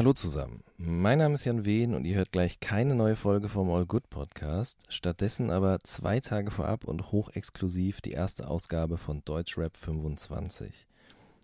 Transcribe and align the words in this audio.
Hallo 0.00 0.14
zusammen, 0.14 0.64
mein 0.78 1.18
Name 1.18 1.34
ist 1.34 1.44
Jan 1.44 1.66
Wehn 1.66 1.92
und 1.92 2.06
ihr 2.06 2.16
hört 2.16 2.32
gleich 2.32 2.58
keine 2.58 2.94
neue 2.94 3.16
Folge 3.16 3.50
vom 3.50 3.70
All 3.70 3.84
Good 3.84 4.08
Podcast, 4.08 4.86
stattdessen 4.88 5.50
aber 5.50 5.80
zwei 5.80 6.20
Tage 6.20 6.50
vorab 6.50 6.84
und 6.84 7.12
hochexklusiv 7.12 8.00
die 8.00 8.12
erste 8.12 8.48
Ausgabe 8.48 8.96
von 8.96 9.22
Deutschrap 9.26 9.76
25. 9.76 10.86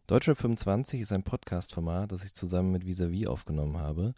Deutschrap 0.07 0.39
25 0.39 1.03
ist 1.03 1.13
ein 1.13 1.23
Podcast-Format, 1.23 2.13
das 2.13 2.25
ich 2.25 2.33
zusammen 2.33 2.73
mit 2.73 2.87
Visavi 2.87 3.27
aufgenommen 3.27 3.77
habe 3.77 4.15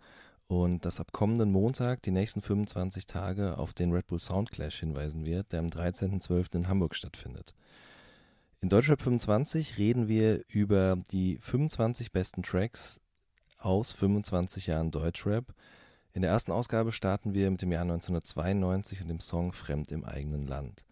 und 0.46 0.84
das 0.84 1.00
ab 1.00 1.10
kommenden 1.10 1.50
Montag 1.50 2.02
die 2.02 2.12
nächsten 2.12 2.40
25 2.40 3.06
Tage 3.06 3.58
auf 3.58 3.74
den 3.74 3.92
Red 3.92 4.06
Bull 4.06 4.20
Soundclash 4.20 4.78
hinweisen 4.78 5.26
wird, 5.26 5.50
der 5.50 5.58
am 5.58 5.66
13.12. 5.66 6.54
in 6.54 6.68
Hamburg 6.68 6.94
stattfindet. 6.94 7.56
In 8.60 8.68
Deutschrap 8.68 9.02
25 9.02 9.78
reden 9.78 10.06
wir 10.06 10.44
über 10.46 10.96
die 11.10 11.38
25 11.40 12.12
besten 12.12 12.44
Tracks 12.44 13.00
aus 13.58 13.92
25 13.92 14.68
Jahren 14.68 14.90
Deutschrap. 14.90 15.54
In 16.12 16.22
der 16.22 16.30
ersten 16.30 16.52
Ausgabe 16.52 16.92
starten 16.92 17.34
wir 17.34 17.50
mit 17.50 17.62
dem 17.62 17.72
Jahr 17.72 17.82
1992 17.82 19.02
und 19.02 19.08
dem 19.08 19.20
Song 19.20 19.52
Fremd 19.52 19.92
im 19.92 20.04
eigenen 20.04 20.46
Land. 20.46 20.84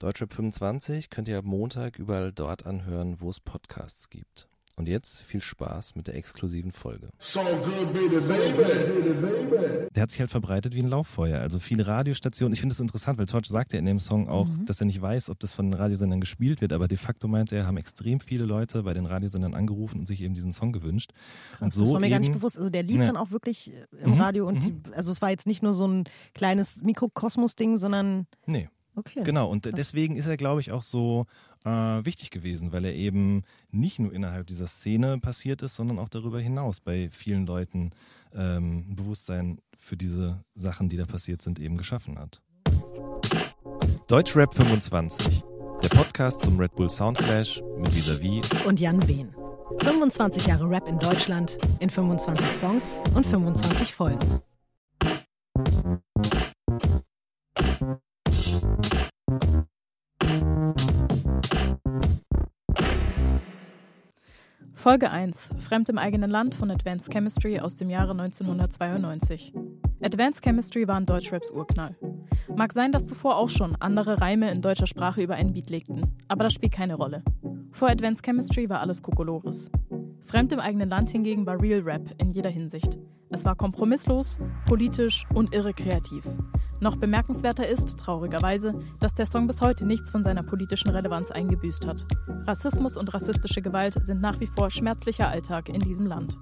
Deutschrap 0.00 0.32
25 0.32 1.08
könnt 1.08 1.28
ihr 1.28 1.38
ab 1.38 1.44
Montag 1.44 1.98
überall 1.98 2.32
dort 2.32 2.66
anhören, 2.66 3.20
wo 3.20 3.30
es 3.30 3.40
Podcasts 3.40 4.10
gibt. 4.10 4.48
Und 4.76 4.88
jetzt 4.88 5.22
viel 5.22 5.40
Spaß 5.40 5.94
mit 5.94 6.08
der 6.08 6.16
exklusiven 6.16 6.72
Folge. 6.72 7.10
So 7.18 7.40
good, 7.40 7.92
baby, 7.94 8.18
baby. 8.18 9.88
Der 9.94 10.02
hat 10.02 10.10
sich 10.10 10.18
halt 10.18 10.30
verbreitet 10.30 10.74
wie 10.74 10.82
ein 10.82 10.88
Lauffeuer. 10.88 11.40
Also 11.40 11.60
viele 11.60 11.86
Radiostationen. 11.86 12.54
Ich 12.54 12.60
finde 12.60 12.72
es 12.72 12.80
interessant, 12.80 13.16
weil 13.18 13.26
Torch 13.26 13.46
sagt 13.46 13.72
ja 13.72 13.78
in 13.78 13.84
dem 13.84 14.00
Song 14.00 14.28
auch, 14.28 14.48
mhm. 14.48 14.66
dass 14.66 14.80
er 14.80 14.86
nicht 14.86 15.00
weiß, 15.00 15.30
ob 15.30 15.38
das 15.38 15.52
von 15.52 15.70
den 15.70 15.74
Radiosendern 15.74 16.20
gespielt 16.20 16.60
wird. 16.60 16.72
Aber 16.72 16.88
de 16.88 16.98
facto 16.98 17.28
meinte 17.28 17.54
er, 17.54 17.68
haben 17.68 17.76
extrem 17.76 18.18
viele 18.18 18.46
Leute 18.46 18.82
bei 18.82 18.94
den 18.94 19.06
Radiosendern 19.06 19.54
angerufen 19.54 20.00
und 20.00 20.06
sich 20.08 20.20
eben 20.22 20.34
diesen 20.34 20.52
Song 20.52 20.72
gewünscht. 20.72 21.12
Und 21.60 21.72
so 21.72 21.82
das 21.82 21.92
war 21.92 22.00
mir 22.00 22.06
eben, 22.06 22.12
gar 22.14 22.18
nicht 22.18 22.32
bewusst. 22.32 22.58
Also 22.58 22.68
der 22.68 22.82
lief 22.82 22.98
ja. 22.98 23.06
dann 23.06 23.16
auch 23.16 23.30
wirklich 23.30 23.72
äh, 23.72 23.86
im 24.02 24.14
mhm. 24.14 24.20
Radio 24.20 24.48
und 24.48 24.56
mhm. 24.56 24.82
die, 24.82 24.92
also 24.94 25.12
es 25.12 25.22
war 25.22 25.30
jetzt 25.30 25.46
nicht 25.46 25.62
nur 25.62 25.74
so 25.74 25.86
ein 25.86 26.04
kleines 26.34 26.82
Mikrokosmos-Ding, 26.82 27.78
sondern. 27.78 28.26
Nee. 28.46 28.68
Okay. 28.96 29.22
Genau, 29.24 29.50
und 29.50 29.64
deswegen 29.76 30.16
ist 30.16 30.26
er, 30.26 30.36
glaube 30.36 30.60
ich, 30.60 30.70
auch 30.70 30.84
so 30.84 31.26
äh, 31.64 31.70
wichtig 32.04 32.30
gewesen, 32.30 32.72
weil 32.72 32.84
er 32.84 32.94
eben 32.94 33.42
nicht 33.70 33.98
nur 33.98 34.12
innerhalb 34.12 34.46
dieser 34.46 34.66
Szene 34.66 35.18
passiert 35.18 35.62
ist, 35.62 35.74
sondern 35.74 35.98
auch 35.98 36.08
darüber 36.08 36.40
hinaus 36.40 36.80
bei 36.80 37.08
vielen 37.10 37.46
Leuten 37.46 37.90
ähm, 38.34 38.84
ein 38.90 38.96
Bewusstsein 38.96 39.58
für 39.76 39.96
diese 39.96 40.44
Sachen, 40.54 40.88
die 40.88 40.96
da 40.96 41.04
passiert 41.06 41.42
sind, 41.42 41.58
eben 41.58 41.76
geschaffen 41.76 42.18
hat. 42.18 42.40
Deutschrap 44.06 44.54
25, 44.54 45.42
der 45.82 45.88
Podcast 45.88 46.42
zum 46.42 46.58
Red 46.58 46.74
Bull 46.74 46.90
Soundclash 46.90 47.62
mit 47.78 47.94
Visavi 47.94 48.40
und 48.66 48.80
Jan 48.80 49.06
Wehn. 49.08 49.34
25 49.80 50.46
Jahre 50.46 50.68
Rap 50.68 50.86
in 50.88 50.98
Deutschland 50.98 51.58
in 51.80 51.90
25 51.90 52.46
Songs 52.50 53.00
und 53.14 53.26
25 53.26 53.94
Folgen. 53.94 54.42
Folge 64.84 65.10
1: 65.10 65.48
Fremd 65.56 65.88
im 65.88 65.96
eigenen 65.96 66.28
Land 66.28 66.54
von 66.54 66.70
Advanced 66.70 67.10
Chemistry 67.10 67.58
aus 67.58 67.76
dem 67.76 67.88
Jahre 67.88 68.10
1992. 68.10 69.54
Advanced 70.02 70.44
Chemistry 70.44 70.86
war 70.86 70.96
ein 70.96 71.06
Deutschraps 71.06 71.50
Urknall. 71.50 71.96
Mag 72.54 72.74
sein, 72.74 72.92
dass 72.92 73.06
zuvor 73.06 73.38
auch 73.38 73.48
schon 73.48 73.76
andere 73.76 74.20
Reime 74.20 74.50
in 74.50 74.60
deutscher 74.60 74.86
Sprache 74.86 75.22
über 75.22 75.36
einen 75.36 75.54
Beat 75.54 75.70
legten, 75.70 76.14
aber 76.28 76.44
das 76.44 76.52
spielt 76.52 76.74
keine 76.74 76.96
Rolle. 76.96 77.22
Vor 77.72 77.88
Advanced 77.88 78.26
Chemistry 78.26 78.68
war 78.68 78.80
alles 78.80 79.02
Kokolores. 79.02 79.70
Fremd 80.20 80.52
im 80.52 80.60
eigenen 80.60 80.90
Land 80.90 81.08
hingegen 81.08 81.46
war 81.46 81.62
Real 81.62 81.80
Rap 81.80 82.14
in 82.18 82.28
jeder 82.28 82.50
Hinsicht. 82.50 82.98
Es 83.30 83.42
war 83.46 83.56
kompromisslos, 83.56 84.36
politisch 84.66 85.24
und 85.34 85.54
irre 85.54 85.72
kreativ. 85.72 86.26
Noch 86.84 86.96
bemerkenswerter 86.96 87.66
ist, 87.66 87.98
traurigerweise, 87.98 88.78
dass 89.00 89.14
der 89.14 89.24
Song 89.24 89.46
bis 89.46 89.62
heute 89.62 89.86
nichts 89.86 90.10
von 90.10 90.22
seiner 90.22 90.42
politischen 90.42 90.90
Relevanz 90.90 91.30
eingebüßt 91.30 91.86
hat. 91.86 92.04
Rassismus 92.46 92.98
und 92.98 93.14
rassistische 93.14 93.62
Gewalt 93.62 94.04
sind 94.04 94.20
nach 94.20 94.38
wie 94.38 94.46
vor 94.46 94.70
schmerzlicher 94.70 95.28
Alltag 95.28 95.70
in 95.70 95.78
diesem 95.78 96.04
Land. 96.04 96.36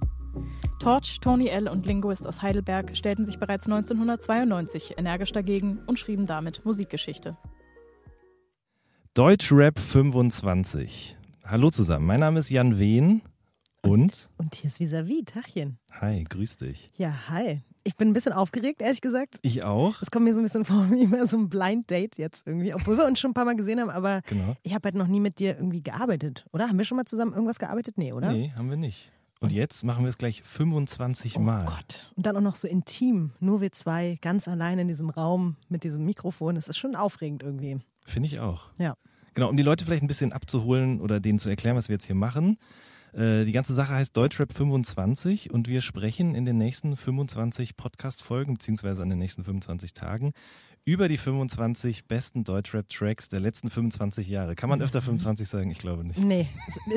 Torch, 0.80 1.20
Tony 1.20 1.46
L. 1.46 1.68
und 1.68 1.86
Linguist 1.86 2.26
aus 2.26 2.42
Heidelberg 2.42 2.96
stellten 2.96 3.24
sich 3.24 3.38
bereits 3.38 3.66
1992 3.66 4.98
energisch 4.98 5.30
dagegen 5.30 5.78
und 5.86 6.00
schrieben 6.00 6.26
damit 6.26 6.64
Musikgeschichte. 6.64 7.36
Deutschrap 9.14 9.78
25. 9.78 11.18
Hallo 11.44 11.70
zusammen, 11.70 12.06
mein 12.06 12.18
Name 12.18 12.40
ist 12.40 12.50
Jan 12.50 12.80
Wehn 12.80 13.22
und? 13.80 14.28
Und 14.38 14.56
hier 14.56 14.70
ist 14.70 14.80
Visavi, 14.80 15.22
Tachchen. 15.24 15.78
Hi, 16.00 16.24
grüß 16.24 16.56
dich. 16.56 16.88
Ja, 16.96 17.28
hi. 17.28 17.62
Ich 17.84 17.96
bin 17.96 18.08
ein 18.08 18.12
bisschen 18.12 18.32
aufgeregt, 18.32 18.82
ehrlich 18.82 19.00
gesagt. 19.00 19.38
Ich 19.42 19.64
auch. 19.64 19.98
Das 19.98 20.10
kommt 20.10 20.24
mir 20.24 20.34
so 20.34 20.40
ein 20.40 20.44
bisschen 20.44 20.64
vor 20.64 20.86
wie 20.90 21.02
immer 21.02 21.26
so 21.26 21.36
ein 21.36 21.48
Blind 21.48 21.90
Date 21.90 22.16
jetzt 22.16 22.46
irgendwie, 22.46 22.74
obwohl 22.74 22.96
wir 22.96 23.06
uns 23.06 23.20
schon 23.20 23.30
ein 23.30 23.34
paar 23.34 23.44
Mal 23.44 23.56
gesehen 23.56 23.80
haben, 23.80 23.90
aber 23.90 24.20
genau. 24.26 24.56
ich 24.62 24.74
habe 24.74 24.86
halt 24.86 24.94
noch 24.94 25.06
nie 25.06 25.20
mit 25.20 25.38
dir 25.38 25.56
irgendwie 25.56 25.82
gearbeitet, 25.82 26.46
oder? 26.52 26.68
Haben 26.68 26.78
wir 26.78 26.84
schon 26.84 26.96
mal 26.96 27.04
zusammen 27.04 27.32
irgendwas 27.32 27.58
gearbeitet? 27.58 27.98
Nee, 27.98 28.12
oder? 28.12 28.32
Nee, 28.32 28.52
haben 28.56 28.70
wir 28.70 28.76
nicht. 28.76 29.10
Und 29.42 29.50
jetzt 29.50 29.82
machen 29.82 30.04
wir 30.04 30.08
es 30.08 30.18
gleich 30.18 30.40
25 30.44 31.36
Mal. 31.40 31.64
Oh 31.66 31.70
Gott. 31.70 32.12
Und 32.14 32.26
dann 32.26 32.36
auch 32.36 32.40
noch 32.40 32.54
so 32.54 32.68
intim. 32.68 33.32
Nur 33.40 33.60
wir 33.60 33.72
zwei, 33.72 34.16
ganz 34.20 34.46
allein 34.46 34.78
in 34.78 34.86
diesem 34.86 35.10
Raum 35.10 35.56
mit 35.68 35.82
diesem 35.82 36.04
Mikrofon. 36.04 36.54
Das 36.54 36.68
ist 36.68 36.78
schon 36.78 36.94
aufregend 36.94 37.42
irgendwie. 37.42 37.80
Finde 38.04 38.28
ich 38.28 38.38
auch. 38.38 38.70
Ja. 38.78 38.94
Genau, 39.34 39.48
um 39.48 39.56
die 39.56 39.64
Leute 39.64 39.84
vielleicht 39.84 40.04
ein 40.04 40.06
bisschen 40.06 40.32
abzuholen 40.32 41.00
oder 41.00 41.18
denen 41.18 41.40
zu 41.40 41.48
erklären, 41.48 41.74
was 41.74 41.88
wir 41.88 41.94
jetzt 41.94 42.06
hier 42.06 42.14
machen. 42.14 42.56
Äh, 43.12 43.44
die 43.44 43.52
ganze 43.52 43.74
Sache 43.74 43.94
heißt 43.94 44.16
Deutschrap 44.16 44.52
25 44.52 45.50
und 45.50 45.68
wir 45.68 45.80
sprechen 45.82 46.34
in 46.34 46.44
den 46.44 46.56
nächsten 46.56 46.96
25 46.96 47.76
Podcast-Folgen, 47.76 48.54
beziehungsweise 48.54 49.02
an 49.02 49.10
den 49.10 49.18
nächsten 49.18 49.44
25 49.44 49.92
Tagen, 49.92 50.32
über 50.84 51.08
die 51.08 51.16
25 51.16 52.06
besten 52.06 52.42
Deutschrap-Tracks 52.42 53.28
der 53.28 53.38
letzten 53.38 53.70
25 53.70 54.28
Jahre. 54.28 54.56
Kann 54.56 54.68
man 54.68 54.82
öfter 54.82 55.00
25 55.00 55.48
sagen? 55.48 55.70
Ich 55.70 55.78
glaube 55.78 56.04
nicht. 56.04 56.18
Nee. 56.18 56.48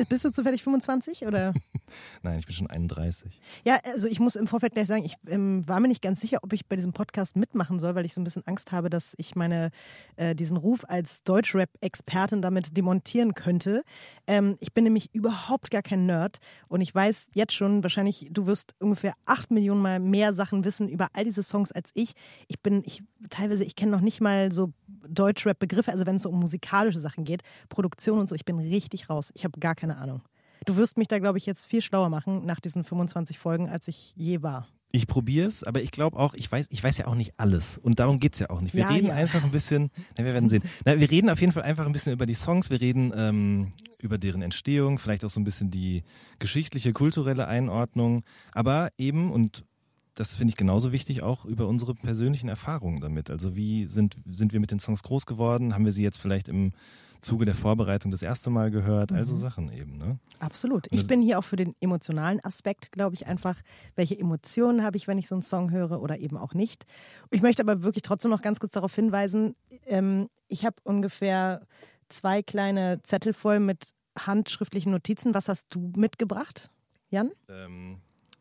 Bist 0.08 0.24
du 0.24 0.32
zufällig 0.32 0.64
25 0.64 1.24
oder? 1.24 1.54
Nein, 2.22 2.40
ich 2.40 2.46
bin 2.46 2.54
schon 2.54 2.66
31. 2.66 3.40
Ja, 3.64 3.78
also 3.84 4.08
ich 4.08 4.18
muss 4.18 4.34
im 4.34 4.48
Vorfeld 4.48 4.72
gleich 4.72 4.88
sagen, 4.88 5.04
ich 5.04 5.14
ähm, 5.28 5.66
war 5.68 5.78
mir 5.78 5.86
nicht 5.86 6.02
ganz 6.02 6.20
sicher, 6.20 6.38
ob 6.42 6.52
ich 6.52 6.66
bei 6.66 6.74
diesem 6.74 6.92
Podcast 6.92 7.36
mitmachen 7.36 7.78
soll, 7.78 7.94
weil 7.94 8.04
ich 8.04 8.12
so 8.12 8.20
ein 8.20 8.24
bisschen 8.24 8.44
Angst 8.46 8.72
habe, 8.72 8.90
dass 8.90 9.14
ich 9.18 9.36
meine, 9.36 9.70
äh, 10.16 10.34
diesen 10.34 10.56
Ruf 10.56 10.84
als 10.88 11.22
Deutschrap-Expertin 11.22 12.42
damit 12.42 12.76
demontieren 12.76 13.34
könnte. 13.34 13.84
Ähm, 14.26 14.56
ich 14.58 14.74
bin 14.74 14.82
nämlich 14.82 15.14
überhaupt 15.14 15.70
gar 15.70 15.82
kein 15.82 16.05
Nerd 16.06 16.38
und 16.68 16.80
ich 16.80 16.94
weiß 16.94 17.28
jetzt 17.34 17.52
schon, 17.52 17.82
wahrscheinlich, 17.82 18.28
du 18.30 18.46
wirst 18.46 18.74
ungefähr 18.78 19.14
8 19.26 19.50
Millionen 19.50 19.82
Mal 19.82 20.00
mehr 20.00 20.32
Sachen 20.32 20.64
wissen 20.64 20.88
über 20.88 21.08
all 21.12 21.24
diese 21.24 21.42
Songs 21.42 21.72
als 21.72 21.90
ich. 21.94 22.12
Ich 22.48 22.60
bin, 22.60 22.82
ich 22.84 23.02
teilweise, 23.30 23.64
ich 23.64 23.76
kenne 23.76 23.92
noch 23.92 24.00
nicht 24.00 24.20
mal 24.20 24.52
so 24.52 24.72
Deutschrap-Begriffe, 25.08 25.92
also 25.92 26.06
wenn 26.06 26.16
es 26.16 26.22
so 26.22 26.30
um 26.30 26.40
musikalische 26.40 26.98
Sachen 26.98 27.24
geht, 27.24 27.42
Produktion 27.68 28.18
und 28.18 28.28
so, 28.28 28.34
ich 28.34 28.44
bin 28.44 28.58
richtig 28.58 29.10
raus. 29.10 29.30
Ich 29.34 29.44
habe 29.44 29.58
gar 29.60 29.74
keine 29.74 29.98
Ahnung. 29.98 30.22
Du 30.64 30.76
wirst 30.76 30.96
mich 30.96 31.08
da, 31.08 31.18
glaube 31.18 31.38
ich, 31.38 31.46
jetzt 31.46 31.66
viel 31.66 31.82
schlauer 31.82 32.08
machen 32.08 32.44
nach 32.44 32.60
diesen 32.60 32.82
25 32.82 33.38
Folgen, 33.38 33.68
als 33.68 33.88
ich 33.88 34.12
je 34.16 34.42
war. 34.42 34.66
Ich 34.96 35.06
probiere 35.06 35.46
es, 35.46 35.62
aber 35.62 35.82
ich 35.82 35.90
glaube 35.90 36.18
auch, 36.18 36.32
ich 36.32 36.50
weiß, 36.50 36.68
ich 36.70 36.82
weiß 36.82 36.96
ja 36.96 37.06
auch 37.06 37.14
nicht 37.14 37.34
alles. 37.36 37.76
Und 37.76 37.98
darum 37.98 38.18
geht 38.18 38.32
es 38.32 38.40
ja 38.40 38.48
auch 38.48 38.62
nicht. 38.62 38.74
Wir 38.74 38.84
ja, 38.84 38.88
reden 38.88 39.08
ja. 39.08 39.12
einfach 39.12 39.44
ein 39.44 39.50
bisschen, 39.50 39.90
na, 40.16 40.24
wir 40.24 40.32
werden 40.32 40.48
sehen. 40.48 40.62
Na, 40.86 40.98
wir 40.98 41.10
reden 41.10 41.28
auf 41.28 41.38
jeden 41.38 41.52
Fall 41.52 41.64
einfach 41.64 41.84
ein 41.84 41.92
bisschen 41.92 42.14
über 42.14 42.24
die 42.24 42.32
Songs, 42.32 42.70
wir 42.70 42.80
reden 42.80 43.12
ähm, 43.14 43.72
über 44.00 44.16
deren 44.16 44.40
Entstehung, 44.40 44.98
vielleicht 44.98 45.22
auch 45.26 45.28
so 45.28 45.38
ein 45.38 45.44
bisschen 45.44 45.70
die 45.70 46.02
geschichtliche, 46.38 46.94
kulturelle 46.94 47.46
Einordnung, 47.46 48.24
aber 48.52 48.88
eben, 48.96 49.30
und 49.30 49.66
das 50.16 50.34
finde 50.34 50.50
ich 50.50 50.56
genauso 50.56 50.92
wichtig, 50.92 51.22
auch 51.22 51.44
über 51.44 51.68
unsere 51.68 51.94
persönlichen 51.94 52.48
Erfahrungen 52.48 53.00
damit. 53.00 53.30
Also 53.30 53.54
wie 53.54 53.86
sind, 53.86 54.16
sind 54.32 54.52
wir 54.54 54.60
mit 54.60 54.70
den 54.70 54.80
Songs 54.80 55.02
groß 55.02 55.26
geworden? 55.26 55.74
Haben 55.74 55.84
wir 55.84 55.92
sie 55.92 56.02
jetzt 56.02 56.16
vielleicht 56.16 56.48
im 56.48 56.72
Zuge 57.20 57.44
der 57.44 57.54
Vorbereitung 57.54 58.10
das 58.10 58.22
erste 58.22 58.48
Mal 58.48 58.70
gehört? 58.70 59.12
Also 59.12 59.34
mhm. 59.34 59.38
Sachen 59.38 59.72
eben. 59.72 59.98
Ne? 59.98 60.18
Absolut. 60.38 60.86
Ich 60.90 61.06
bin 61.06 61.20
hier 61.20 61.38
auch 61.38 61.44
für 61.44 61.56
den 61.56 61.74
emotionalen 61.80 62.42
Aspekt, 62.42 62.92
glaube 62.92 63.14
ich, 63.14 63.26
einfach, 63.26 63.56
welche 63.94 64.18
Emotionen 64.18 64.82
habe 64.82 64.96
ich, 64.96 65.06
wenn 65.06 65.18
ich 65.18 65.28
so 65.28 65.34
einen 65.34 65.42
Song 65.42 65.70
höre 65.70 66.00
oder 66.00 66.18
eben 66.18 66.38
auch 66.38 66.54
nicht. 66.54 66.86
Ich 67.30 67.42
möchte 67.42 67.62
aber 67.62 67.82
wirklich 67.82 68.02
trotzdem 68.02 68.30
noch 68.30 68.40
ganz 68.40 68.58
kurz 68.58 68.72
darauf 68.72 68.94
hinweisen, 68.94 69.54
ähm, 69.84 70.30
ich 70.48 70.64
habe 70.64 70.76
ungefähr 70.82 71.66
zwei 72.08 72.42
kleine 72.42 73.02
Zettel 73.02 73.34
voll 73.34 73.60
mit 73.60 73.88
handschriftlichen 74.18 74.92
Notizen. 74.92 75.34
Was 75.34 75.50
hast 75.50 75.66
du 75.70 75.92
mitgebracht, 75.94 76.70
Jan? 77.10 77.32
Ähm, 77.50 77.98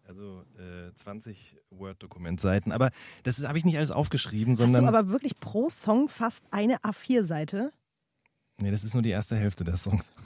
also 0.08 0.44
äh, 0.58 0.94
20 0.94 1.58
Word-Dokumentseiten. 1.72 2.72
Aber 2.72 2.92
das 3.24 3.40
habe 3.42 3.58
ich 3.58 3.66
nicht 3.66 3.78
alles 3.78 3.92
aufgeschrieben, 3.92 4.56
sondern. 4.56 4.86
Hast 4.86 4.94
du 4.94 4.98
aber 4.98 5.10
wirklich 5.10 5.40
pro 5.40 5.70
Song 5.70 6.10
fast 6.10 6.44
eine 6.52 6.78
A4-Seite? 6.78 7.72
Nee, 8.58 8.72
das 8.72 8.84
ist 8.84 8.94
nur 8.94 9.04
die 9.04 9.10
erste 9.10 9.36
Hälfte 9.36 9.64
der 9.64 9.78
Songs. 9.78 10.12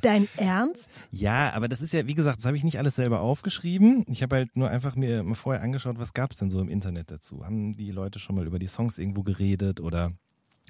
Dein 0.00 0.28
Ernst? 0.36 1.08
Ja, 1.10 1.52
aber 1.52 1.68
das 1.68 1.80
ist 1.80 1.92
ja, 1.92 2.06
wie 2.06 2.14
gesagt, 2.14 2.38
das 2.38 2.46
habe 2.46 2.56
ich 2.56 2.64
nicht 2.64 2.78
alles 2.78 2.94
selber 2.94 3.20
aufgeschrieben. 3.20 4.04
Ich 4.08 4.22
habe 4.22 4.36
halt 4.36 4.56
nur 4.56 4.70
einfach 4.70 4.94
mir 4.94 5.24
vorher 5.34 5.62
angeschaut, 5.62 5.98
was 5.98 6.12
gab 6.12 6.32
es 6.32 6.38
denn 6.38 6.50
so 6.50 6.60
im 6.60 6.68
Internet 6.68 7.10
dazu. 7.10 7.44
Haben 7.44 7.76
die 7.76 7.90
Leute 7.90 8.18
schon 8.18 8.36
mal 8.36 8.46
über 8.46 8.58
die 8.58 8.68
Songs 8.68 8.98
irgendwo 8.98 9.22
geredet 9.22 9.80
oder 9.80 10.12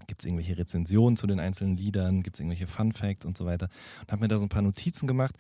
Gibt 0.07 0.23
es 0.23 0.27
irgendwelche 0.27 0.57
Rezensionen 0.57 1.17
zu 1.17 1.27
den 1.27 1.41
einzelnen 1.41 1.77
Liedern? 1.77 2.23
Gibt 2.23 2.37
es 2.37 2.41
irgendwelche 2.41 2.67
Fun 2.67 2.93
Facts 2.93 3.27
und 3.27 3.37
so 3.37 3.47
weiter? 3.47 3.69
Und 4.03 4.13
habe 4.13 4.23
mir 4.23 4.29
da 4.29 4.37
so 4.37 4.45
ein 4.45 4.49
paar 4.49 4.63
Notizen 4.63 5.07
gemacht, 5.07 5.35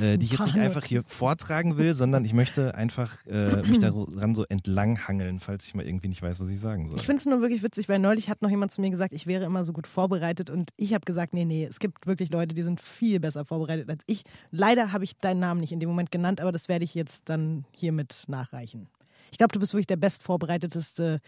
äh, 0.00 0.18
die 0.18 0.26
ich 0.26 0.32
jetzt 0.32 0.46
nicht 0.46 0.58
einfach 0.58 0.84
hier 0.84 1.02
vortragen 1.06 1.76
will, 1.76 1.94
sondern 1.94 2.24
ich 2.24 2.32
möchte 2.32 2.74
einfach 2.74 3.24
äh, 3.26 3.62
mich 3.62 3.78
daran 3.78 4.34
so 4.34 4.44
entlanghangeln, 4.44 5.40
falls 5.40 5.66
ich 5.66 5.74
mal 5.74 5.86
irgendwie 5.86 6.08
nicht 6.08 6.22
weiß, 6.22 6.40
was 6.40 6.48
ich 6.48 6.60
sagen 6.60 6.88
soll. 6.88 6.98
Ich 6.98 7.06
finde 7.06 7.20
es 7.20 7.26
nur 7.26 7.40
wirklich 7.40 7.62
witzig, 7.62 7.88
weil 7.88 7.98
neulich 7.98 8.28
hat 8.28 8.42
noch 8.42 8.50
jemand 8.50 8.72
zu 8.72 8.80
mir 8.80 8.90
gesagt, 8.90 9.12
ich 9.12 9.26
wäre 9.26 9.44
immer 9.44 9.64
so 9.64 9.72
gut 9.72 9.86
vorbereitet 9.86 10.50
und 10.50 10.70
ich 10.76 10.94
habe 10.94 11.04
gesagt, 11.04 11.34
nee, 11.34 11.44
nee, 11.44 11.64
es 11.64 11.78
gibt 11.78 12.06
wirklich 12.06 12.30
Leute, 12.30 12.54
die 12.54 12.62
sind 12.62 12.80
viel 12.80 13.20
besser 13.20 13.44
vorbereitet 13.44 13.88
als 13.88 14.02
ich. 14.06 14.24
Leider 14.50 14.92
habe 14.92 15.04
ich 15.04 15.16
deinen 15.16 15.40
Namen 15.40 15.60
nicht 15.60 15.72
in 15.72 15.80
dem 15.80 15.88
Moment 15.88 16.10
genannt, 16.10 16.40
aber 16.40 16.52
das 16.52 16.68
werde 16.68 16.84
ich 16.84 16.94
jetzt 16.94 17.28
dann 17.28 17.64
hiermit 17.74 18.24
nachreichen. 18.28 18.88
Ich 19.30 19.38
glaube, 19.38 19.52
du 19.52 19.60
bist 19.60 19.72
wirklich 19.74 19.86
der 19.86 19.96
bestvorbereiteteste 19.96 21.20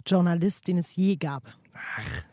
Hip-Hop-Journalist, 0.00 0.66
den 0.68 0.78
es 0.78 0.94
je 0.96 1.16
gab. 1.16 1.44
Ach, 1.74 2.24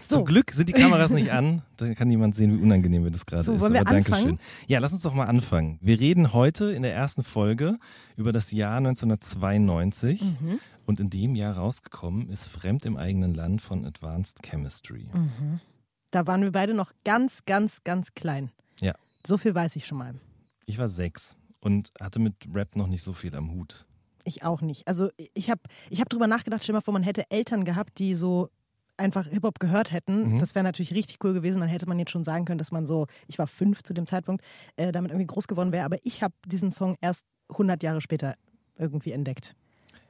so. 0.00 0.16
zum 0.16 0.24
Glück 0.24 0.52
sind 0.52 0.68
die 0.68 0.72
Kameras 0.72 1.10
nicht 1.10 1.30
an. 1.32 1.62
Da 1.76 1.92
kann 1.94 2.08
niemand 2.08 2.34
sehen, 2.34 2.56
wie 2.58 2.62
unangenehm 2.62 3.02
mir 3.02 3.10
das 3.10 3.26
gerade 3.26 3.42
so, 3.42 3.52
ist. 3.52 3.62
Aber 3.62 3.78
anfangen? 3.78 4.04
Dankeschön. 4.04 4.38
Ja, 4.68 4.78
lass 4.78 4.92
uns 4.92 5.02
doch 5.02 5.12
mal 5.14 5.24
anfangen. 5.26 5.78
Wir 5.82 5.98
reden 6.00 6.32
heute 6.32 6.72
in 6.72 6.82
der 6.82 6.94
ersten 6.94 7.22
Folge 7.22 7.78
über 8.16 8.32
das 8.32 8.50
Jahr 8.52 8.76
1992 8.78 10.22
Mhm. 10.22 10.60
und 10.86 11.00
in 11.00 11.10
dem 11.10 11.34
Jahr 11.34 11.56
rausgekommen 11.56 12.30
ist 12.30 12.46
Fremd 12.46 12.86
im 12.86 12.96
eigenen 12.96 13.34
Land 13.34 13.60
von 13.62 13.84
Advanced 13.84 14.42
Chemistry. 14.42 15.08
Mhm. 15.12 15.60
Da 16.10 16.26
waren 16.26 16.42
wir 16.42 16.52
beide 16.52 16.72
noch 16.74 16.92
ganz, 17.04 17.44
ganz, 17.44 17.82
ganz 17.84 18.14
klein. 18.14 18.50
Ja. 18.80 18.94
So 19.26 19.36
viel 19.38 19.54
weiß 19.54 19.76
ich 19.76 19.86
schon 19.86 19.98
mal. 19.98 20.14
Ich 20.66 20.78
war 20.78 20.88
sechs 20.88 21.36
und 21.60 21.90
hatte 22.00 22.18
mit 22.20 22.34
Rap 22.54 22.76
noch 22.76 22.86
nicht 22.86 23.02
so 23.02 23.12
viel 23.12 23.34
am 23.34 23.50
Hut. 23.50 23.86
Ich 24.26 24.42
auch 24.42 24.60
nicht. 24.60 24.88
Also 24.88 25.08
ich 25.34 25.50
habe 25.50 25.60
ich 25.88 26.00
hab 26.00 26.08
drüber 26.08 26.26
nachgedacht, 26.26 26.62
stell 26.62 26.72
mal 26.72 26.80
vor, 26.80 26.92
man 26.92 27.04
hätte 27.04 27.30
Eltern 27.30 27.64
gehabt, 27.64 27.98
die 27.98 28.14
so 28.14 28.50
einfach 28.96 29.26
Hip-Hop 29.26 29.60
gehört 29.60 29.92
hätten. 29.92 30.34
Mhm. 30.34 30.38
Das 30.38 30.54
wäre 30.54 30.64
natürlich 30.64 30.92
richtig 30.92 31.18
cool 31.22 31.32
gewesen. 31.32 31.60
Dann 31.60 31.68
hätte 31.68 31.88
man 31.88 31.98
jetzt 31.98 32.10
schon 32.10 32.24
sagen 32.24 32.44
können, 32.44 32.58
dass 32.58 32.72
man 32.72 32.86
so, 32.86 33.06
ich 33.28 33.38
war 33.38 33.46
fünf 33.46 33.82
zu 33.82 33.94
dem 33.94 34.06
Zeitpunkt, 34.06 34.44
äh, 34.76 34.90
damit 34.90 35.12
irgendwie 35.12 35.26
groß 35.26 35.46
geworden 35.46 35.70
wäre. 35.70 35.84
Aber 35.84 35.98
ich 36.02 36.22
habe 36.22 36.34
diesen 36.44 36.70
Song 36.70 36.96
erst 37.00 37.24
100 37.50 37.82
Jahre 37.82 38.00
später 38.00 38.34
irgendwie 38.76 39.12
entdeckt. 39.12 39.54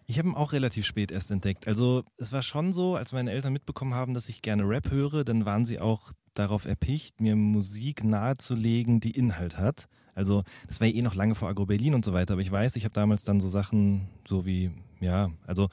Ich 0.06 0.18
habe 0.18 0.28
ihn 0.28 0.34
auch 0.34 0.52
relativ 0.52 0.86
spät 0.86 1.10
erst 1.10 1.30
entdeckt. 1.30 1.66
Also 1.66 2.04
es 2.16 2.32
war 2.32 2.42
schon 2.42 2.72
so, 2.72 2.94
als 2.94 3.12
meine 3.12 3.32
Eltern 3.32 3.52
mitbekommen 3.52 3.94
haben, 3.94 4.14
dass 4.14 4.28
ich 4.28 4.40
gerne 4.40 4.62
Rap 4.66 4.90
höre, 4.90 5.24
dann 5.24 5.44
waren 5.44 5.66
sie 5.66 5.80
auch 5.80 6.12
darauf 6.34 6.64
erpicht, 6.64 7.20
mir 7.20 7.34
Musik 7.34 8.04
nahezulegen, 8.04 9.00
die 9.00 9.10
Inhalt 9.10 9.58
hat. 9.58 9.88
Also 10.16 10.42
das 10.66 10.80
war 10.80 10.88
ja 10.88 10.94
eh 10.94 11.02
noch 11.02 11.14
lange 11.14 11.34
vor 11.34 11.48
Agro 11.48 11.66
Berlin 11.66 11.94
und 11.94 12.04
so 12.04 12.12
weiter, 12.12 12.32
aber 12.32 12.42
ich 12.42 12.50
weiß, 12.50 12.74
ich 12.76 12.84
habe 12.84 12.94
damals 12.94 13.22
dann 13.22 13.38
so 13.38 13.48
Sachen 13.48 14.08
so 14.26 14.44
wie, 14.46 14.70
ja, 15.00 15.30
also 15.46 15.68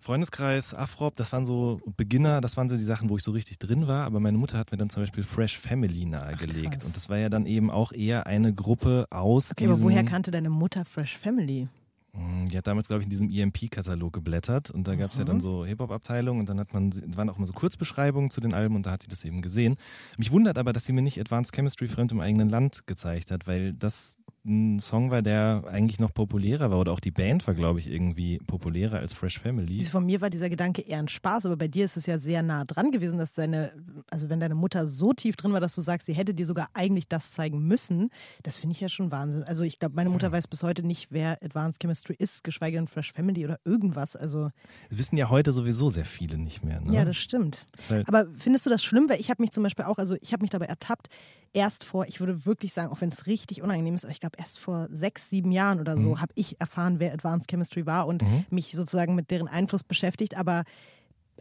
Freundeskreis, 0.00 0.74
Afrop, 0.74 1.16
das 1.16 1.32
waren 1.32 1.46
so 1.46 1.80
Beginner, 1.96 2.42
das 2.42 2.58
waren 2.58 2.68
so 2.68 2.76
die 2.76 2.84
Sachen, 2.84 3.08
wo 3.08 3.16
ich 3.16 3.22
so 3.22 3.32
richtig 3.32 3.58
drin 3.58 3.88
war, 3.88 4.04
aber 4.04 4.20
meine 4.20 4.36
Mutter 4.36 4.58
hat 4.58 4.70
mir 4.70 4.76
dann 4.76 4.90
zum 4.90 5.02
Beispiel 5.02 5.24
Fresh 5.24 5.58
Family 5.58 6.04
nahegelegt 6.04 6.72
krass. 6.72 6.84
und 6.84 6.94
das 6.94 7.08
war 7.08 7.16
ja 7.16 7.30
dann 7.30 7.46
eben 7.46 7.70
auch 7.70 7.90
eher 7.90 8.26
eine 8.26 8.52
Gruppe 8.52 9.06
aus 9.08 9.50
Okay, 9.50 9.64
aber 9.64 9.80
woher 9.80 10.04
kannte 10.04 10.30
deine 10.30 10.50
Mutter 10.50 10.84
Fresh 10.84 11.16
Family? 11.16 11.68
Mm, 12.14 12.46
Die 12.48 12.56
hat 12.56 12.66
damals, 12.66 12.86
glaube 12.88 13.02
ich, 13.02 13.06
in 13.06 13.10
diesem 13.10 13.30
EMP-Katalog 13.30 14.12
geblättert 14.12 14.70
und 14.70 14.86
da 14.86 14.94
gab 14.94 15.10
es 15.10 15.18
ja 15.18 15.24
dann 15.24 15.40
so 15.40 15.64
Hip-Hop-Abteilungen 15.64 16.40
und 16.40 16.48
dann 16.48 16.60
hat 16.60 16.72
man, 16.72 16.92
waren 17.16 17.28
auch 17.28 17.36
immer 17.36 17.46
so 17.46 17.52
Kurzbeschreibungen 17.52 18.30
zu 18.30 18.40
den 18.40 18.54
Alben 18.54 18.76
und 18.76 18.86
da 18.86 18.92
hat 18.92 19.02
sie 19.02 19.08
das 19.08 19.24
eben 19.24 19.42
gesehen. 19.42 19.76
Mich 20.16 20.30
wundert 20.30 20.58
aber, 20.58 20.72
dass 20.72 20.84
sie 20.84 20.92
mir 20.92 21.02
nicht 21.02 21.20
Advanced 21.20 21.54
Chemistry 21.54 21.88
Fremd 21.88 22.12
im 22.12 22.20
eigenen 22.20 22.48
Land 22.48 22.86
gezeigt 22.86 23.30
hat, 23.30 23.46
weil 23.46 23.72
das 23.74 24.16
ein 24.46 24.78
Song 24.78 25.10
war, 25.10 25.22
der 25.22 25.64
eigentlich 25.66 25.98
noch 26.00 26.12
populärer 26.12 26.70
war 26.70 26.78
oder 26.78 26.92
auch 26.92 27.00
die 27.00 27.10
Band 27.10 27.46
war, 27.46 27.54
glaube 27.54 27.78
ich, 27.78 27.90
irgendwie 27.90 28.38
populärer 28.38 28.98
als 28.98 29.14
Fresh 29.14 29.38
Family. 29.38 29.78
Also 29.78 29.90
Von 29.92 30.04
mir 30.04 30.20
war 30.20 30.28
dieser 30.28 30.50
Gedanke 30.50 30.82
eher 30.82 30.98
ein 30.98 31.08
Spaß, 31.08 31.46
aber 31.46 31.56
bei 31.56 31.68
dir 31.68 31.86
ist 31.86 31.96
es 31.96 32.04
ja 32.06 32.18
sehr 32.18 32.42
nah 32.42 32.64
dran 32.64 32.90
gewesen, 32.90 33.16
dass 33.16 33.32
deine, 33.32 33.72
also 34.10 34.28
wenn 34.28 34.40
deine 34.40 34.54
Mutter 34.54 34.86
so 34.86 35.14
tief 35.14 35.36
drin 35.36 35.52
war, 35.52 35.60
dass 35.60 35.74
du 35.74 35.80
sagst, 35.80 36.06
sie 36.06 36.12
hätte 36.12 36.34
dir 36.34 36.44
sogar 36.44 36.68
eigentlich 36.74 37.08
das 37.08 37.30
zeigen 37.30 37.66
müssen, 37.66 38.10
das 38.42 38.58
finde 38.58 38.74
ich 38.74 38.80
ja 38.80 38.90
schon 38.90 39.10
Wahnsinn. 39.10 39.44
Also 39.44 39.64
ich 39.64 39.78
glaube, 39.78 39.94
meine 39.94 40.10
Mutter 40.10 40.30
weiß 40.30 40.46
bis 40.48 40.62
heute 40.62 40.82
nicht, 40.82 41.08
wer 41.10 41.42
Advanced 41.42 41.80
Chemistry 41.80 42.14
ist, 42.18 42.44
geschweige 42.44 42.76
denn 42.76 42.86
Fresh 42.86 43.12
Family 43.12 43.44
oder 43.46 43.60
irgendwas. 43.64 44.14
Also 44.14 44.50
Das 44.90 44.98
wissen 44.98 45.16
ja 45.16 45.30
heute 45.30 45.54
sowieso 45.54 45.88
sehr 45.88 46.04
viele 46.04 46.36
nicht 46.36 46.62
mehr. 46.62 46.80
Ne? 46.82 46.94
ja, 46.94 47.04
das 47.06 47.16
stimmt. 47.16 47.64
ist 47.78 47.90
halt, 47.90 48.08
Aber 48.08 48.26
findest 48.36 48.66
du 48.66 48.70
das 48.70 48.84
schlimm? 48.84 49.08
Weil 49.08 49.20
ich 49.20 49.30
habe 49.30 49.42
mich 49.42 49.52
zum 49.52 49.62
Beispiel 49.62 49.86
auch, 49.86 49.96
also 49.96 50.16
ich 50.20 50.32
habe 50.32 50.42
mich 50.42 50.50
dabei 50.50 50.66
ertappt, 50.66 51.08
erst 51.54 51.84
vor, 51.84 52.06
ich 52.06 52.20
würde 52.20 52.44
wirklich 52.44 52.74
sagen, 52.74 52.92
auch 52.92 53.00
wenn 53.00 53.08
es 53.08 53.26
richtig 53.26 53.62
unangenehm 53.62 53.94
ist, 53.94 54.04
aber 54.04 54.12
ich 54.12 54.20
glaube 54.20 54.36
erst 54.38 54.58
vor 54.58 54.88
sechs, 54.90 55.30
sieben 55.30 55.50
Jahren 55.52 55.80
oder 55.80 55.96
so 55.98 56.10
Mhm. 56.10 56.20
habe 56.20 56.32
ich 56.34 56.60
erfahren, 56.60 56.98
wer 57.00 57.12
Advanced 57.14 57.48
Chemistry 57.50 57.86
war 57.86 58.06
und 58.06 58.22
Mhm. 58.22 58.44
mich 58.50 58.72
sozusagen 58.72 59.14
mit 59.14 59.30
deren 59.30 59.48
Einfluss 59.48 59.84
beschäftigt. 59.84 60.36
Aber 60.36 60.64